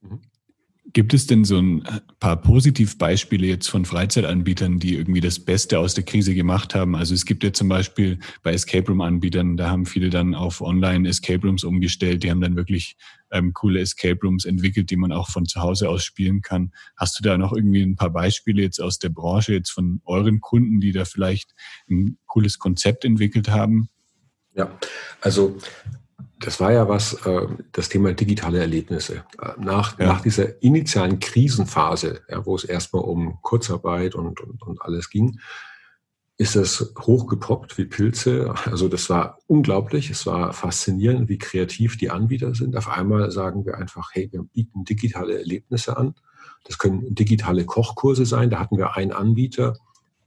[0.00, 0.20] Mhm.
[0.92, 1.82] Gibt es denn so ein
[2.20, 6.94] paar Positivbeispiele jetzt von Freizeitanbietern, die irgendwie das Beste aus der Krise gemacht haben?
[6.94, 10.60] Also es gibt ja zum Beispiel bei Escape Room Anbietern, da haben viele dann auf
[10.60, 12.22] Online Escape Rooms umgestellt.
[12.22, 12.96] Die haben dann wirklich
[13.30, 16.70] ähm, coole Escape Rooms entwickelt, die man auch von zu Hause aus spielen kann.
[16.96, 20.40] Hast du da noch irgendwie ein paar Beispiele jetzt aus der Branche, jetzt von euren
[20.40, 21.54] Kunden, die da vielleicht
[21.88, 23.88] ein cooles Konzept entwickelt haben?
[24.54, 24.70] Ja,
[25.22, 25.56] also
[26.44, 29.24] das war ja was, äh, das Thema digitale Erlebnisse.
[29.58, 30.06] Nach, ja.
[30.06, 35.38] nach dieser initialen Krisenphase, ja, wo es erstmal um Kurzarbeit und, und, und alles ging,
[36.36, 38.54] ist es hochgepoppt wie Pilze.
[38.66, 40.10] Also das war unglaublich.
[40.10, 42.76] Es war faszinierend, wie kreativ die Anbieter sind.
[42.76, 46.14] Auf einmal sagen wir einfach, hey, wir bieten digitale Erlebnisse an.
[46.64, 48.50] Das können digitale Kochkurse sein.
[48.50, 49.78] Da hatten wir einen Anbieter,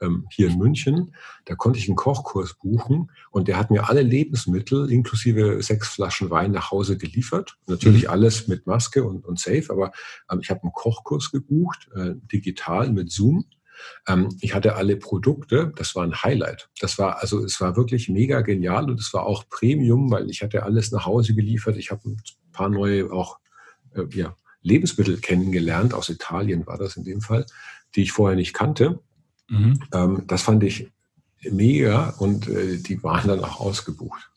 [0.02, 1.14] ähm, hier in München.
[1.46, 6.30] Da konnte ich einen Kochkurs buchen und der hat mir alle Lebensmittel inklusive sechs Flaschen
[6.30, 7.58] Wein nach Hause geliefert.
[7.68, 8.10] Natürlich mhm.
[8.10, 9.92] alles mit Maske und, und safe, aber
[10.32, 13.46] ähm, ich habe einen Kochkurs gebucht, äh, digital mit Zoom.
[14.08, 16.70] Ähm, ich hatte alle Produkte, das war ein Highlight.
[16.80, 20.42] Das war also, es war wirklich mega genial und es war auch Premium, weil ich
[20.42, 21.78] hatte alles nach Hause geliefert.
[21.78, 22.18] Ich habe ein
[22.52, 23.40] paar neue auch
[23.94, 27.46] äh, ja, Lebensmittel kennengelernt, aus Italien war das in dem Fall,
[27.96, 29.00] die ich vorher nicht kannte.
[29.50, 29.80] Mhm.
[29.94, 30.92] Ähm, das fand ich
[31.42, 34.30] mega und äh, die waren dann auch ausgebucht.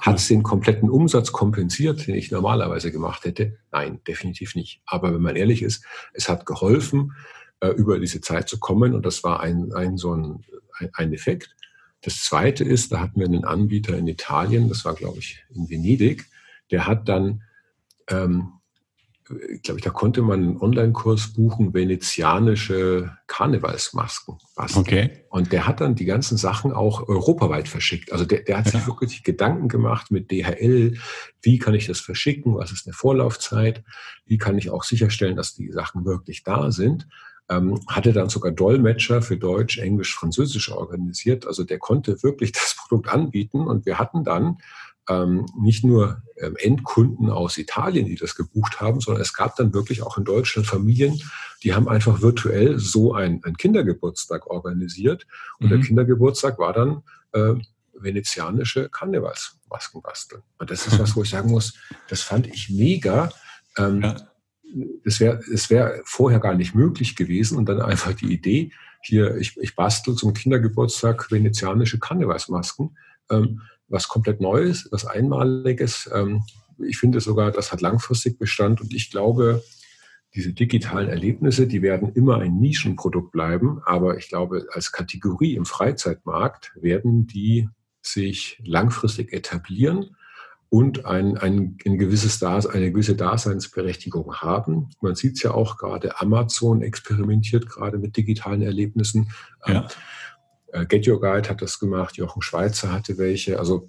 [0.00, 3.58] Hat es den kompletten Umsatz kompensiert, den ich normalerweise gemacht hätte?
[3.72, 4.80] Nein, definitiv nicht.
[4.86, 7.12] Aber wenn man ehrlich ist, es hat geholfen,
[7.60, 10.44] äh, über diese Zeit zu kommen und das war ein, ein so ein,
[10.78, 11.54] ein, ein Effekt.
[12.02, 15.68] Das zweite ist, da hatten wir einen Anbieter in Italien, das war glaube ich in
[15.68, 16.26] Venedig,
[16.70, 17.42] der hat dann
[18.08, 18.52] ähm,
[19.62, 24.38] glaube ich, da konnte man einen Online-Kurs buchen, venezianische Karnevalsmasken.
[24.54, 24.80] Basteln.
[24.80, 25.10] Okay.
[25.30, 28.12] Und der hat dann die ganzen Sachen auch europaweit verschickt.
[28.12, 28.72] Also der, der hat ja.
[28.72, 30.98] sich wirklich Gedanken gemacht mit DHL,
[31.42, 33.82] wie kann ich das verschicken, was ist eine Vorlaufzeit,
[34.26, 37.08] wie kann ich auch sicherstellen, dass die Sachen wirklich da sind.
[37.48, 41.46] Ähm, hatte dann sogar Dolmetscher für Deutsch, Englisch, Französisch organisiert.
[41.46, 44.58] Also der konnte wirklich das Produkt anbieten und wir hatten dann
[45.08, 49.72] ähm, nicht nur ähm, Endkunden aus Italien, die das gebucht haben, sondern es gab dann
[49.72, 51.20] wirklich auch in Deutschland Familien,
[51.62, 55.26] die haben einfach virtuell so einen, einen Kindergeburtstag organisiert.
[55.58, 55.70] Und mhm.
[55.70, 57.54] der Kindergeburtstag war dann äh,
[57.94, 60.42] venezianische Karnevalsmasken basteln.
[60.58, 61.74] Und das ist was, wo ich sagen muss,
[62.08, 63.30] das fand ich mega.
[63.78, 64.16] Ähm, ja.
[65.04, 69.36] Es wäre es wär vorher gar nicht möglich gewesen und dann einfach die Idee, hier,
[69.36, 72.96] ich, ich bastel zum Kindergeburtstag venezianische Karnevalsmasken,
[73.30, 76.10] ähm, was komplett Neues, was Einmaliges.
[76.12, 76.42] Ähm,
[76.78, 79.62] ich finde sogar, das hat langfristig Bestand und ich glaube,
[80.34, 85.64] diese digitalen Erlebnisse, die werden immer ein Nischenprodukt bleiben, aber ich glaube, als Kategorie im
[85.64, 87.68] Freizeitmarkt werden die
[88.02, 90.16] sich langfristig etablieren
[90.68, 94.90] und ein, ein, ein gewisses Dasein, eine gewisse Daseinsberechtigung haben.
[95.00, 99.30] Man sieht es ja auch gerade, Amazon experimentiert gerade mit digitalen Erlebnissen.
[99.66, 99.88] Ja.
[100.76, 103.58] Äh, Get Your Guide hat das gemacht, Jochen Schweizer hatte welche.
[103.58, 103.88] Also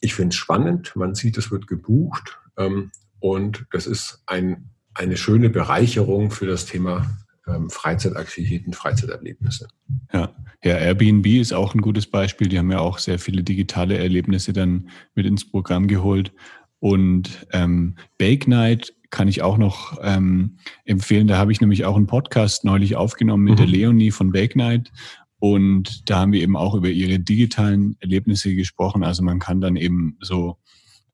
[0.00, 2.90] ich finde es spannend, man sieht, es wird gebucht ähm,
[3.20, 9.68] und das ist ein eine schöne Bereicherung für das Thema ähm, Freizeitaktivitäten, Freizeiterlebnisse.
[10.12, 10.34] Ja.
[10.64, 12.48] ja, Airbnb ist auch ein gutes Beispiel.
[12.48, 16.32] Die haben ja auch sehr viele digitale Erlebnisse dann mit ins Programm geholt.
[16.78, 21.26] Und ähm, Bake Night kann ich auch noch ähm, empfehlen.
[21.26, 23.58] Da habe ich nämlich auch einen Podcast neulich aufgenommen mit mhm.
[23.58, 24.90] der Leonie von Bake Night.
[25.38, 29.04] Und da haben wir eben auch über ihre digitalen Erlebnisse gesprochen.
[29.04, 30.58] Also man kann dann eben so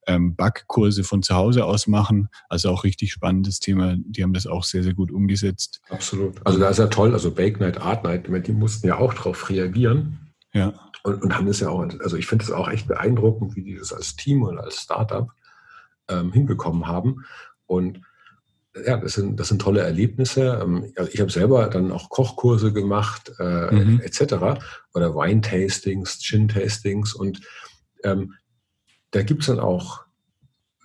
[0.07, 2.29] ähm, Backkurse von zu Hause aus machen.
[2.49, 3.97] Also auch richtig spannendes Thema.
[3.99, 5.81] Die haben das auch sehr, sehr gut umgesetzt.
[5.89, 6.45] Absolut.
[6.45, 7.13] Also da ist ja toll.
[7.13, 10.33] Also Bake Night, Art Night, die mussten ja auch darauf reagieren.
[10.53, 10.73] Ja.
[11.05, 13.77] Und, und haben das ja auch, also ich finde es auch echt beeindruckend, wie die
[13.77, 15.31] das als Team und als Startup
[16.09, 17.25] ähm, hinbekommen haben.
[17.67, 18.01] Und
[18.87, 20.61] ja, das sind, das sind tolle Erlebnisse.
[20.63, 24.01] Ähm, also ich habe selber dann auch Kochkurse gemacht, äh, mhm.
[24.01, 24.63] etc.
[24.95, 27.41] Oder Weintastings, Gin-Tastings und
[28.05, 28.35] ähm,
[29.11, 30.05] da gibt es dann auch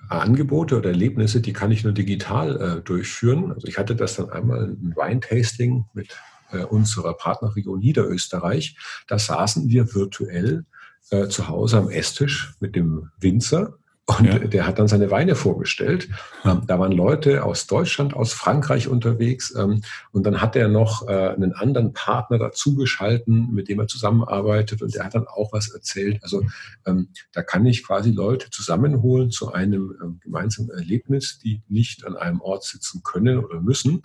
[0.10, 3.52] Angebote oder Erlebnisse, die kann ich nur digital äh, durchführen.
[3.52, 6.17] Also ich hatte das dann einmal ein Weintasting mit
[6.52, 8.78] äh, unserer Partnerregion Niederösterreich.
[9.08, 10.65] Da saßen wir virtuell
[11.10, 14.39] äh, zu Hause am Esstisch mit dem Winzer und ja.
[14.39, 16.08] der hat dann seine Weine vorgestellt.
[16.46, 19.54] Ähm, da waren Leute aus Deutschland, aus Frankreich unterwegs.
[19.54, 24.82] Ähm, und dann hat er noch äh, einen anderen Partner dazugeschalten, mit dem er zusammenarbeitet.
[24.82, 26.24] Und der hat dann auch was erzählt.
[26.24, 26.41] Also
[26.86, 32.15] ähm, da kann ich quasi Leute zusammenholen zu einem ähm, gemeinsamen Erlebnis, die nicht an
[32.15, 34.04] einem Ort sitzen können oder müssen.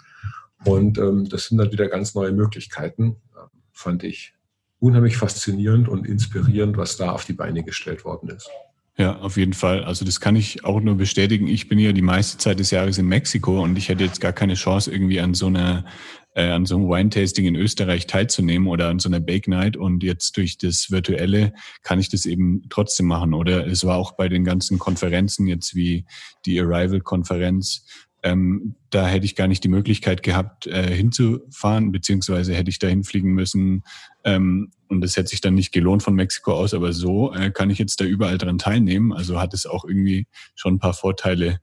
[0.64, 4.34] Und ähm, das sind dann wieder ganz neue Möglichkeiten, äh, fand ich
[4.80, 8.50] unheimlich faszinierend und inspirierend, was da auf die Beine gestellt worden ist.
[8.98, 9.84] Ja, auf jeden Fall.
[9.84, 11.48] Also das kann ich auch nur bestätigen.
[11.48, 14.34] Ich bin ja die meiste Zeit des Jahres in Mexiko und ich hätte jetzt gar
[14.34, 15.86] keine Chance, irgendwie an so einer
[16.34, 20.02] äh, an so einem Wine-Tasting in Österreich teilzunehmen oder an so einer Bake Night und
[20.02, 21.52] jetzt durch das Virtuelle
[21.82, 23.34] kann ich das eben trotzdem machen.
[23.34, 26.04] Oder es war auch bei den ganzen Konferenzen jetzt wie
[26.44, 27.86] die Arrival-Konferenz
[28.22, 32.86] ähm, da hätte ich gar nicht die Möglichkeit gehabt, äh, hinzufahren, beziehungsweise hätte ich da
[32.86, 33.82] hinfliegen müssen.
[34.24, 37.70] Ähm, und das hätte sich dann nicht gelohnt von Mexiko aus, aber so äh, kann
[37.70, 39.12] ich jetzt da überall dran teilnehmen.
[39.12, 41.60] Also hat es auch irgendwie schon ein paar Vorteile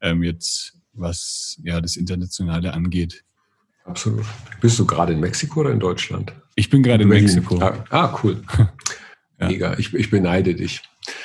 [0.00, 3.24] ähm, jetzt, was ja das Internationale angeht.
[3.84, 4.24] Absolut.
[4.60, 6.32] Bist du gerade in Mexiko oder in Deutschland?
[6.54, 7.58] Ich bin gerade in Mexiko.
[7.60, 8.42] Ah, ah cool.
[9.40, 9.48] ja.
[9.48, 9.78] Mega.
[9.78, 10.82] Ich, ich beneide dich.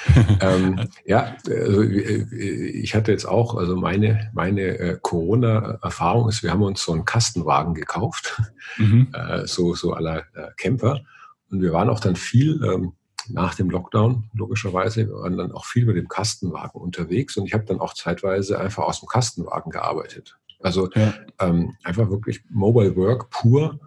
[0.42, 6.52] ähm, ja, also äh, ich hatte jetzt auch, also meine, meine äh, Corona-Erfahrung ist, wir
[6.52, 8.42] haben uns so einen Kastenwagen gekauft,
[8.78, 9.10] mhm.
[9.14, 11.02] äh, so, so aller äh, Camper.
[11.50, 12.94] Und wir waren auch dann viel ähm,
[13.30, 17.54] nach dem Lockdown, logischerweise, wir waren dann auch viel mit dem Kastenwagen unterwegs und ich
[17.54, 20.38] habe dann auch zeitweise einfach aus dem Kastenwagen gearbeitet.
[20.60, 21.14] Also ja.
[21.40, 23.80] ähm, einfach wirklich Mobile Work pur,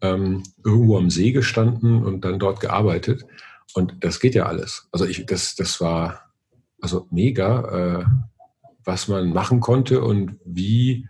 [0.00, 3.24] ähm, irgendwo am See gestanden und dann dort gearbeitet.
[3.74, 4.88] Und das geht ja alles.
[4.92, 6.32] Also ich, das, das war
[6.80, 8.04] also mega, äh,
[8.84, 11.08] was man machen konnte und wie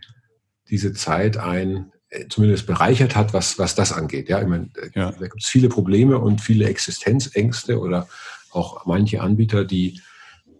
[0.69, 1.91] diese Zeit ein
[2.29, 4.29] zumindest bereichert hat, was, was das angeht.
[4.29, 5.11] Ja, ich meine, äh, ja.
[5.11, 8.07] da gibt es viele Probleme und viele Existenzängste oder
[8.51, 10.01] auch manche Anbieter, die,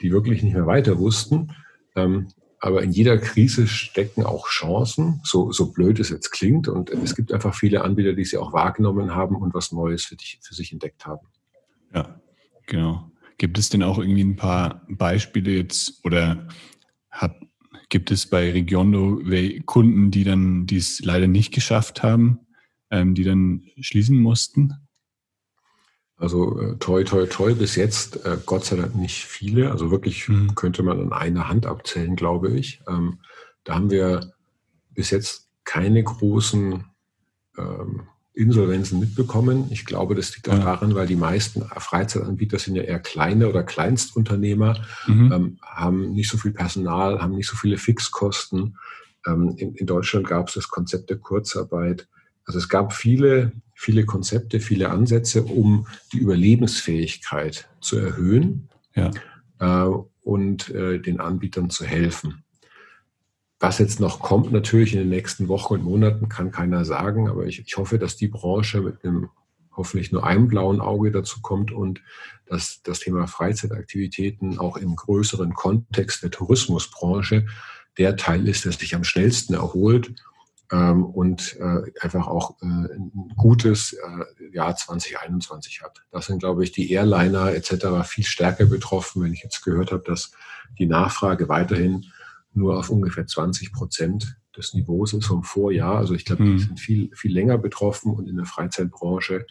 [0.01, 1.53] die wirklich nicht mehr weiter wussten.
[1.95, 2.27] Ähm,
[2.59, 6.67] aber in jeder Krise stecken auch Chancen, so, so blöd es jetzt klingt.
[6.67, 10.15] Und es gibt einfach viele Anbieter, die sie auch wahrgenommen haben und was Neues für,
[10.15, 11.27] dich, für sich entdeckt haben.
[11.93, 12.19] Ja,
[12.65, 13.11] genau.
[13.37, 16.47] Gibt es denn auch irgendwie ein paar Beispiele jetzt oder
[17.11, 17.35] hat,
[17.89, 19.21] gibt es bei Regiondo
[19.65, 22.39] Kunden, die dann dies leider nicht geschafft haben,
[22.91, 24.73] ähm, die dann schließen mussten?
[26.17, 29.71] Also äh, toi, toi, toi, bis jetzt äh, Gott sei Dank nicht viele.
[29.71, 30.55] Also wirklich mhm.
[30.55, 32.81] könnte man an einer Hand abzählen, glaube ich.
[32.87, 33.19] Ähm,
[33.63, 34.33] da haben wir
[34.89, 36.85] bis jetzt keine großen
[37.57, 39.67] ähm, Insolvenzen mitbekommen.
[39.71, 43.63] Ich glaube, das liegt auch daran, weil die meisten Freizeitanbieter sind ja eher kleine oder
[43.63, 45.31] Kleinstunternehmer, mhm.
[45.31, 48.77] ähm, haben nicht so viel Personal, haben nicht so viele Fixkosten.
[49.25, 52.07] Ähm, in, in, Deutschland gab es das Konzept der Kurzarbeit.
[52.45, 59.11] Also es gab viele, viele Konzepte, viele Ansätze, um die Überlebensfähigkeit zu erhöhen ja.
[59.59, 59.89] äh,
[60.21, 62.43] und äh, den Anbietern zu helfen.
[63.59, 67.27] Was jetzt noch kommt, natürlich in den nächsten Wochen und Monaten, kann keiner sagen.
[67.27, 69.29] Aber ich, ich hoffe, dass die Branche mit einem
[69.75, 72.01] hoffentlich nur einem blauen Auge dazu kommt und
[72.47, 77.45] dass das Thema Freizeitaktivitäten auch im größeren Kontext der Tourismusbranche
[77.97, 80.13] der Teil ist, der sich am schnellsten erholt
[80.71, 86.03] ähm, und äh, einfach auch äh, ein gutes äh, Jahr 2021 hat.
[86.11, 87.87] Das sind, glaube ich, die Airliner etc.
[88.05, 90.31] viel stärker betroffen, wenn ich jetzt gehört habe, dass
[90.77, 92.05] die Nachfrage weiterhin
[92.57, 95.97] nur auf ungefähr 20 Prozent des Niveaus ist vom Vorjahr.
[95.97, 96.59] Also ich glaube, die hm.
[96.59, 99.45] sind viel, viel länger betroffen und in der Freizeitbranche,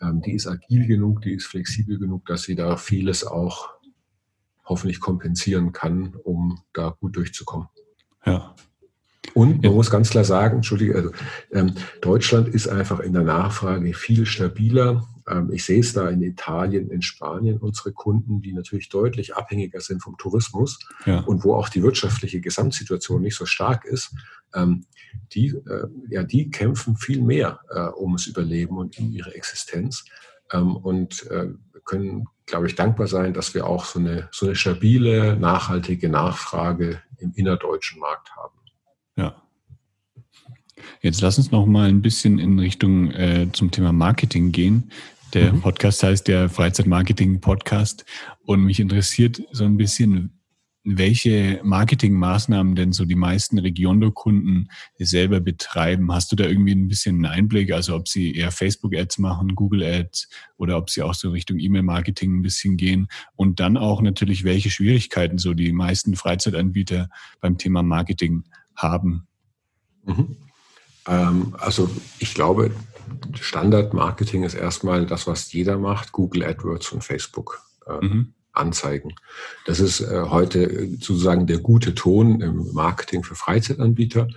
[0.00, 3.70] ähm, die ist agil genug, die ist flexibel genug, dass sie da vieles auch
[4.64, 7.68] hoffentlich kompensieren kann, um da gut durchzukommen.
[8.24, 8.54] Ja,
[9.40, 11.12] und man muss ganz klar sagen, Entschuldige, also,
[11.50, 11.72] ähm,
[12.02, 15.08] Deutschland ist einfach in der Nachfrage viel stabiler.
[15.26, 19.80] Ähm, ich sehe es da in Italien, in Spanien, unsere Kunden, die natürlich deutlich abhängiger
[19.80, 21.20] sind vom Tourismus ja.
[21.20, 24.14] und wo auch die wirtschaftliche Gesamtsituation nicht so stark ist.
[24.54, 24.84] Ähm,
[25.32, 30.04] die, äh, ja, die kämpfen viel mehr äh, ums Überleben und um ihre Existenz
[30.52, 31.48] ähm, und äh,
[31.86, 37.00] können, glaube ich, dankbar sein, dass wir auch so eine, so eine stabile, nachhaltige Nachfrage
[37.16, 38.59] im innerdeutschen Markt haben.
[39.20, 39.34] Ja.
[41.02, 44.90] Jetzt lass uns noch mal ein bisschen in Richtung äh, zum Thema Marketing gehen.
[45.34, 45.60] Der mhm.
[45.60, 48.06] Podcast heißt der Freizeitmarketing-Podcast
[48.46, 50.40] und mich interessiert so ein bisschen,
[50.84, 56.10] welche Marketingmaßnahmen denn so die meisten Regiondo-Kunden selber betreiben.
[56.12, 57.72] Hast du da irgendwie ein bisschen einen Einblick?
[57.72, 62.42] Also ob sie eher Facebook-Ads machen, Google-Ads oder ob sie auch so Richtung E-Mail-Marketing ein
[62.42, 63.08] bisschen gehen?
[63.36, 67.10] Und dann auch natürlich, welche Schwierigkeiten so die meisten Freizeitanbieter
[67.42, 68.59] beim Thema Marketing haben?
[70.04, 70.36] Mhm.
[71.06, 72.72] Ähm, also ich glaube,
[73.40, 77.62] Standard-Marketing ist erstmal das, was jeder macht, Google AdWords und Facebook.
[77.86, 78.34] Äh, mhm.
[78.52, 79.14] Anzeigen.
[79.66, 84.28] Das ist äh, heute sozusagen der gute Ton im Marketing für Freizeitanbieter.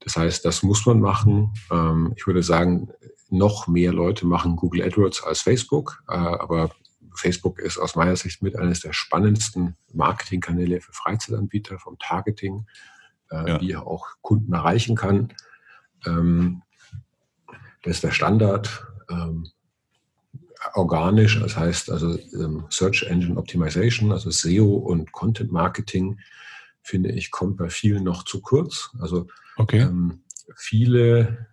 [0.00, 1.52] Das heißt, das muss man machen.
[1.70, 2.88] Ähm, ich würde sagen,
[3.28, 6.70] noch mehr Leute machen Google AdWords als Facebook, äh, aber
[7.14, 12.66] Facebook ist aus meiner Sicht mit eines der spannendsten Marketingkanäle für Freizeitanbieter vom Targeting
[13.30, 13.60] äh, ja.
[13.60, 15.32] wie er auch Kunden erreichen kann.
[16.06, 16.62] Ähm,
[17.82, 18.86] das ist der Standard.
[19.10, 19.46] Ähm,
[20.74, 26.18] organisch, das heißt also ähm, Search Engine Optimization, also SEO und Content Marketing,
[26.82, 28.90] finde ich, kommt bei vielen noch zu kurz.
[29.00, 29.80] Also okay.
[29.80, 30.20] ähm,
[30.56, 31.46] viele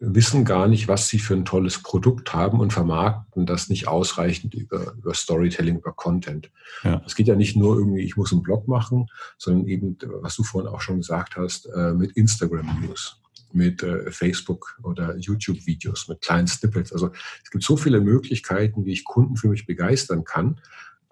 [0.00, 4.54] wissen gar nicht, was sie für ein tolles Produkt haben und vermarkten das nicht ausreichend
[4.54, 6.50] über, über Storytelling, über Content.
[6.82, 7.02] Ja.
[7.06, 10.42] Es geht ja nicht nur irgendwie, ich muss einen Blog machen, sondern eben, was du
[10.42, 13.20] vorhin auch schon gesagt hast, äh, mit Instagram News,
[13.52, 16.92] mit äh, Facebook oder YouTube-Videos, mit kleinen Snippets.
[16.92, 17.10] Also
[17.42, 20.60] es gibt so viele Möglichkeiten, wie ich Kunden für mich begeistern kann.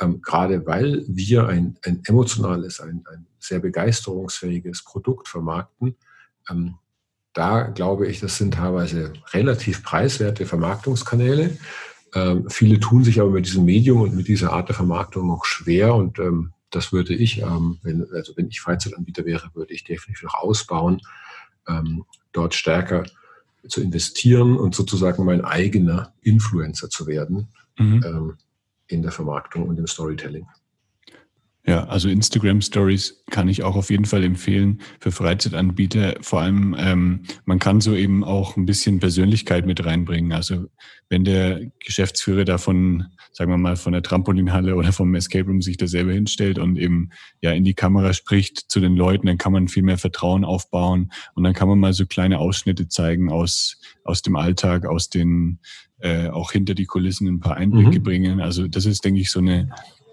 [0.00, 5.96] Ähm, gerade weil wir ein, ein emotionales, ein, ein sehr begeisterungsfähiges Produkt vermarkten,
[6.50, 6.76] ähm,
[7.34, 11.58] da glaube ich, das sind teilweise relativ preiswerte Vermarktungskanäle.
[12.14, 15.44] Ähm, viele tun sich aber mit diesem Medium und mit dieser Art der Vermarktung noch
[15.44, 19.84] schwer und ähm, das würde ich, ähm, wenn, also wenn ich Freizeitanbieter wäre, würde ich
[19.84, 21.00] definitiv noch ausbauen,
[21.68, 23.04] ähm, dort stärker
[23.68, 28.02] zu investieren und sozusagen mein eigener Influencer zu werden mhm.
[28.04, 28.36] Ähm,
[28.86, 30.46] in der Vermarktung und im Storytelling.
[31.66, 36.16] Ja, also Instagram Stories kann ich auch auf jeden Fall empfehlen für Freizeitanbieter.
[36.20, 40.32] Vor allem, ähm, man kann so eben auch ein bisschen Persönlichkeit mit reinbringen.
[40.32, 40.66] Also
[41.08, 45.78] wenn der Geschäftsführer davon, sagen wir mal, von der Trampolinhalle oder vom Escape Room sich
[45.78, 47.08] da selber hinstellt und eben
[47.40, 51.12] ja in die Kamera spricht zu den Leuten, dann kann man viel mehr Vertrauen aufbauen
[51.34, 55.60] und dann kann man mal so kleine Ausschnitte zeigen aus, aus dem Alltag, aus den
[56.00, 58.02] äh, auch hinter die Kulissen ein paar Einblicke mhm.
[58.02, 58.40] bringen.
[58.42, 59.70] Also das ist, denke ich, so eine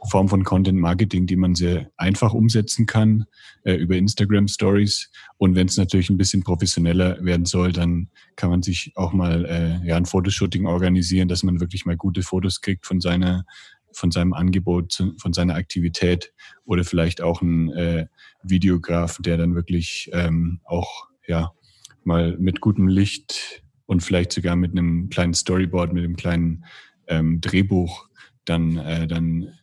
[0.10, 3.26] Form von Content Marketing, die man sehr einfach umsetzen kann
[3.64, 5.12] äh, über Instagram Stories.
[5.38, 9.46] Und wenn es natürlich ein bisschen professioneller werden soll, dann kann man sich auch mal
[9.46, 13.46] äh, ja, ein Fotoshooting organisieren, dass man wirklich mal gute Fotos kriegt von seiner
[13.94, 16.32] von seinem Angebot, von seiner Aktivität
[16.64, 18.08] oder vielleicht auch ein äh,
[18.42, 21.52] Videograf, der dann wirklich ähm, auch ja
[22.06, 26.64] mal mit gutem Licht und vielleicht sogar mit einem kleinen Storyboard, mit einem kleinen
[27.08, 28.08] ähm, Drehbuch
[28.46, 29.54] dann, äh, dann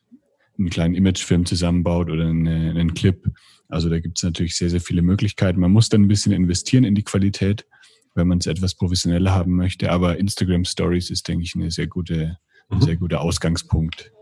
[0.59, 3.27] einen kleinen Imagefilm zusammenbaut oder eine, einen Clip.
[3.69, 5.61] Also da gibt es natürlich sehr, sehr viele Möglichkeiten.
[5.61, 7.67] Man muss dann ein bisschen investieren in die Qualität,
[8.15, 9.91] wenn man es etwas professioneller haben möchte.
[9.91, 12.39] Aber Instagram Stories ist, denke ich, eine sehr gute,
[12.71, 12.83] ein mhm.
[12.83, 14.13] sehr guter Ausgangspunkt.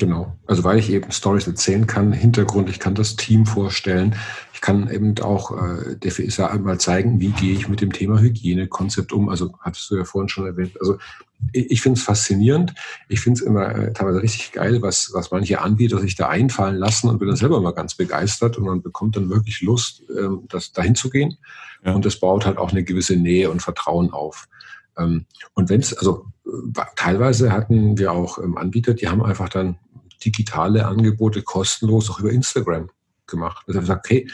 [0.00, 0.34] Genau.
[0.46, 4.16] Also weil ich eben Stories erzählen kann, Hintergrund, ich kann das Team vorstellen.
[4.54, 8.18] Ich kann eben auch äh, der FISA einmal zeigen, wie gehe ich mit dem Thema
[8.18, 9.28] Hygienekonzept um.
[9.28, 10.72] Also hattest du ja vorhin schon erwähnt.
[10.80, 10.96] Also
[11.52, 12.72] ich, ich finde es faszinierend.
[13.08, 16.76] Ich finde es immer äh, teilweise richtig geil, was, was manche Anbieter sich da einfallen
[16.76, 20.44] lassen und bin dann selber mal ganz begeistert und man bekommt dann wirklich Lust, ähm,
[20.48, 21.36] das dahin zu gehen.
[21.84, 21.92] Ja.
[21.92, 24.48] Und das baut halt auch eine gewisse Nähe und Vertrauen auf.
[24.96, 26.50] Ähm, und wenn es, also äh,
[26.96, 29.78] teilweise hatten wir auch ähm, Anbieter, die haben einfach dann
[30.24, 32.90] digitale Angebote kostenlos auch über Instagram
[33.26, 33.64] gemacht.
[33.66, 34.28] Also ich gesagt, okay,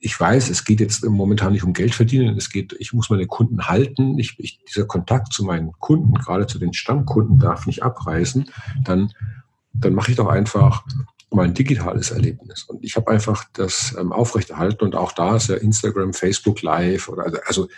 [0.00, 3.26] ich weiß, es geht jetzt momentan nicht um Geld verdienen, es geht, ich muss meine
[3.26, 7.82] Kunden halten, ich, ich, dieser Kontakt zu meinen Kunden, gerade zu den Stammkunden, darf nicht
[7.82, 8.50] abreißen,
[8.82, 9.12] dann,
[9.74, 10.84] dann mache ich doch einfach
[11.30, 12.64] mein digitales Erlebnis.
[12.64, 17.08] Und ich habe einfach das ähm, aufrechterhalten und auch da ist ja Instagram, Facebook Live
[17.08, 17.68] oder also, also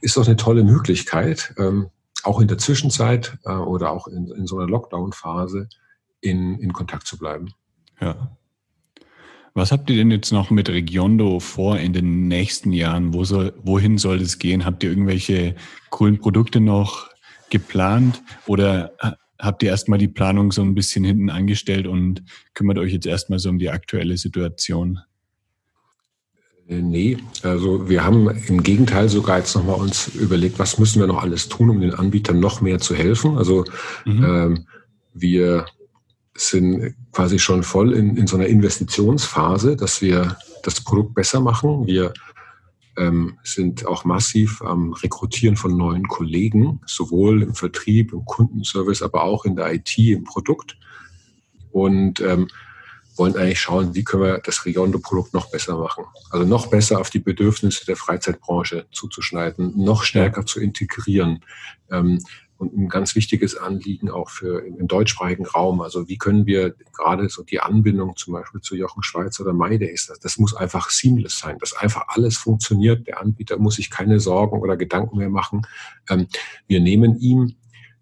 [0.00, 1.90] ist doch eine tolle Möglichkeit, ähm,
[2.22, 5.68] auch in der Zwischenzeit äh, oder auch in, in so einer Lockdown-Phase
[6.22, 7.52] in, in Kontakt zu bleiben.
[8.00, 8.36] Ja.
[9.54, 13.12] Was habt ihr denn jetzt noch mit Regiondo vor in den nächsten Jahren?
[13.12, 14.64] Wo soll, wohin soll es gehen?
[14.64, 15.54] Habt ihr irgendwelche
[15.90, 17.10] coolen Produkte noch
[17.50, 18.92] geplant oder
[19.38, 22.22] habt ihr erstmal die Planung so ein bisschen hinten angestellt und
[22.54, 25.00] kümmert euch jetzt erstmal so um die aktuelle Situation?
[26.68, 31.06] Äh, nee, also wir haben im Gegenteil sogar jetzt nochmal uns überlegt, was müssen wir
[31.06, 33.36] noch alles tun, um den Anbietern noch mehr zu helfen.
[33.36, 33.64] Also
[34.06, 34.24] mhm.
[34.24, 34.66] ähm,
[35.12, 35.66] wir
[36.34, 41.86] sind quasi schon voll in, in so einer Investitionsphase, dass wir das Produkt besser machen.
[41.86, 42.12] Wir
[42.96, 49.24] ähm, sind auch massiv am Rekrutieren von neuen Kollegen, sowohl im Vertrieb, im Kundenservice, aber
[49.24, 50.78] auch in der IT, im Produkt.
[51.70, 52.48] Und ähm,
[53.16, 56.04] wollen eigentlich schauen, wie können wir das Regiondo-Produkt noch besser machen.
[56.30, 61.44] Also noch besser auf die Bedürfnisse der Freizeitbranche zuzuschneiden, noch stärker zu integrieren.
[61.90, 62.20] Ähm,
[62.62, 65.80] und ein ganz wichtiges Anliegen auch für im, deutschsprachigen Raum.
[65.80, 70.06] Also wie können wir gerade so die Anbindung zum Beispiel zu Jochen Schweiz oder Maydays,
[70.06, 73.08] das, das muss einfach seamless sein, dass einfach alles funktioniert.
[73.08, 75.66] Der Anbieter muss sich keine Sorgen oder Gedanken mehr machen.
[76.08, 76.28] Ähm,
[76.68, 77.56] wir nehmen ihm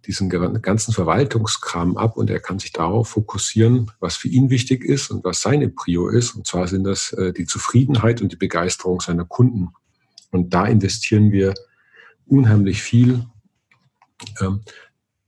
[0.07, 5.11] diesen ganzen Verwaltungskram ab und er kann sich darauf fokussieren, was für ihn wichtig ist
[5.11, 6.35] und was seine Prio ist.
[6.35, 9.69] Und zwar sind das äh, die Zufriedenheit und die Begeisterung seiner Kunden.
[10.31, 11.55] Und da investieren wir
[12.27, 13.25] unheimlich viel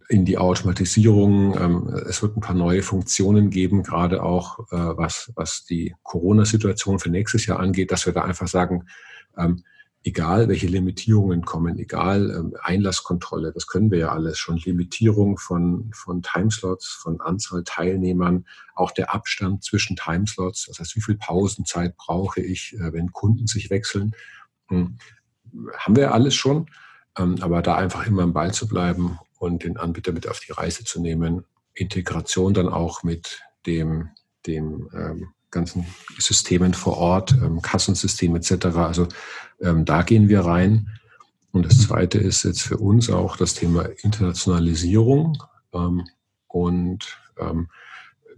[0.09, 1.57] in die Automatisierung.
[1.59, 6.99] Ähm, es wird ein paar neue Funktionen geben, gerade auch äh, was, was die Corona-Situation
[6.99, 8.87] für nächstes Jahr angeht, dass wir da einfach sagen,
[9.37, 9.65] ähm,
[10.05, 16.23] egal welche Limitierungen kommen, egal Einlasskontrolle, das können wir ja alles schon, Limitierung von, von
[16.23, 22.41] Timeslots, von Anzahl Teilnehmern, auch der Abstand zwischen Timeslots, das heißt, wie viel Pausenzeit brauche
[22.41, 24.13] ich, äh, wenn Kunden sich wechseln,
[24.69, 24.99] hm,
[25.79, 26.67] haben wir alles schon.
[27.19, 30.53] Ähm, aber da einfach immer am Ball zu bleiben und den Anbieter mit auf die
[30.53, 31.45] Reise zu nehmen.
[31.75, 34.11] Integration dann auch mit dem,
[34.47, 35.87] dem ähm, ganzen
[36.19, 38.67] Systemen vor Ort, ähm, Kassensystem etc.
[38.77, 39.09] Also
[39.61, 40.89] ähm, da gehen wir rein.
[41.53, 45.43] Und das Zweite ist jetzt für uns auch das Thema Internationalisierung.
[45.73, 46.05] Ähm,
[46.49, 47.69] und ähm,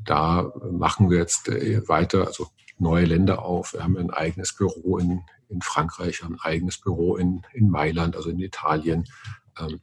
[0.04, 2.48] da machen wir jetzt äh, weiter, also
[2.78, 3.72] neue Länder auf.
[3.72, 5.22] Wir haben ein eigenes Büro in,
[5.54, 9.04] in Frankreich, ein eigenes Büro in, in Mailand, also in Italien.
[9.58, 9.80] Ähm,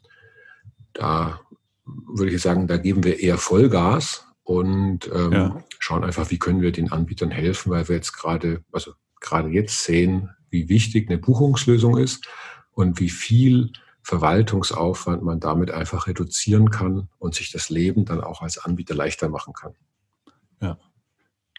[0.94, 1.40] da
[1.86, 5.64] würde ich sagen, da geben wir eher Vollgas und ähm, ja.
[5.80, 9.84] schauen einfach, wie können wir den Anbietern helfen, weil wir jetzt gerade, also gerade jetzt
[9.84, 12.28] sehen, wie wichtig eine Buchungslösung ist
[12.72, 13.72] und wie viel
[14.04, 19.30] Verwaltungsaufwand man damit einfach reduzieren kann und sich das Leben dann auch als Anbieter leichter
[19.30, 19.74] machen kann.
[20.60, 20.78] Ja.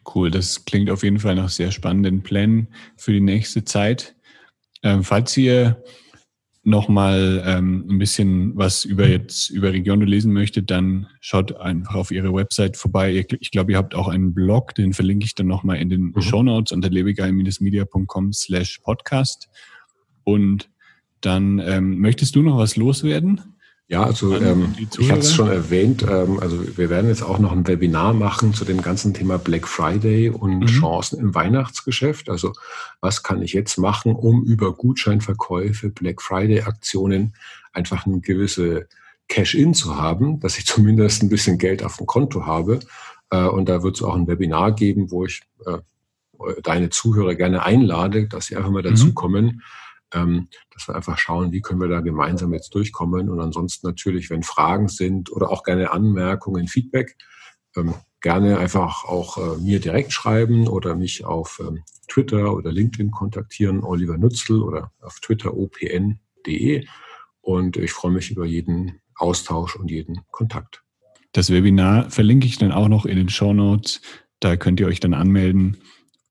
[0.05, 4.17] Cool, das klingt auf jeden Fall nach sehr spannenden Plänen für die nächste Zeit.
[4.83, 5.83] Ähm, falls ihr
[6.65, 12.11] nochmal ähm, ein bisschen was über jetzt über Regiono lesen möchtet, dann schaut einfach auf
[12.11, 13.25] ihre Website vorbei.
[13.41, 16.21] Ich glaube, ihr habt auch einen Blog, den verlinke ich dann nochmal in den mhm.
[16.21, 19.49] Show Notes unter lebegeil-media.com slash podcast.
[20.25, 20.71] Und
[21.21, 23.41] dann ähm, möchtest du noch was loswerden?
[23.89, 26.03] Ja, also ähm, ich hatte es schon erwähnt.
[26.09, 29.69] Ähm, also wir werden jetzt auch noch ein Webinar machen zu dem ganzen Thema Black
[29.69, 30.67] Friday und mhm.
[30.67, 32.31] Chancen im Weihnachtsgeschäft.
[32.31, 32.53] Also
[33.01, 37.35] was kann ich jetzt machen, um über Gutscheinverkäufe, Black Friday Aktionen
[37.73, 38.89] einfach eine gewisse
[39.29, 42.81] Cash-in zu haben, dass ich zumindest ein bisschen Geld auf dem Konto habe.
[43.31, 45.79] Äh, und da wird es auch ein Webinar geben, wo ich äh,
[46.63, 49.45] deine Zuhörer gerne einlade, dass sie einfach mal dazukommen.
[49.45, 49.63] Mhm
[50.13, 53.29] ähm, dass wir einfach schauen, wie können wir da gemeinsam jetzt durchkommen.
[53.29, 57.17] Und ansonsten natürlich, wenn Fragen sind oder auch gerne Anmerkungen, Feedback,
[57.77, 63.11] ähm, gerne einfach auch äh, mir direkt schreiben oder mich auf ähm, Twitter oder LinkedIn
[63.11, 66.87] kontaktieren, Oliver Nützel oder auf Twitter opn.de.
[67.41, 70.83] Und ich freue mich über jeden Austausch und jeden Kontakt.
[71.33, 74.01] Das Webinar verlinke ich dann auch noch in den Show Notes.
[74.41, 75.79] Da könnt ihr euch dann anmelden.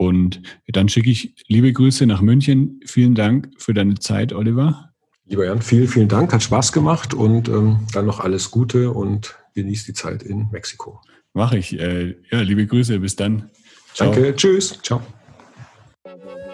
[0.01, 2.79] Und dann schicke ich liebe Grüße nach München.
[2.87, 4.89] Vielen Dank für deine Zeit, Oliver.
[5.25, 6.33] Lieber Jan, vielen, vielen Dank.
[6.33, 10.99] Hat Spaß gemacht und ähm, dann noch alles Gute und genießt die Zeit in Mexiko.
[11.33, 11.79] Mache ich.
[11.79, 12.99] Äh, ja, liebe Grüße.
[12.99, 13.51] Bis dann.
[13.93, 14.11] Ciao.
[14.11, 14.35] Danke.
[14.35, 14.79] Tschüss.
[14.81, 15.03] Ciao.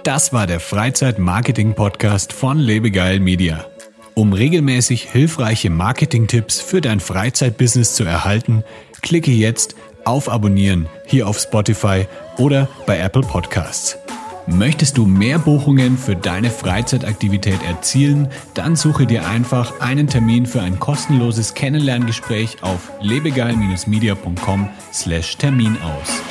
[0.03, 3.65] Das war der Freizeit-Marketing-Podcast von Lebegeil Media.
[4.13, 8.65] Um regelmäßig hilfreiche Marketing-Tipps für dein Freizeitbusiness zu erhalten,
[9.01, 12.07] klicke jetzt auf Abonnieren hier auf Spotify
[12.37, 13.97] oder bei Apple Podcasts.
[14.47, 18.29] Möchtest du mehr Buchungen für deine Freizeitaktivität erzielen?
[18.53, 26.21] Dann suche dir einfach einen Termin für ein kostenloses Kennenlerngespräch auf lebegeil-media.com/termin aus.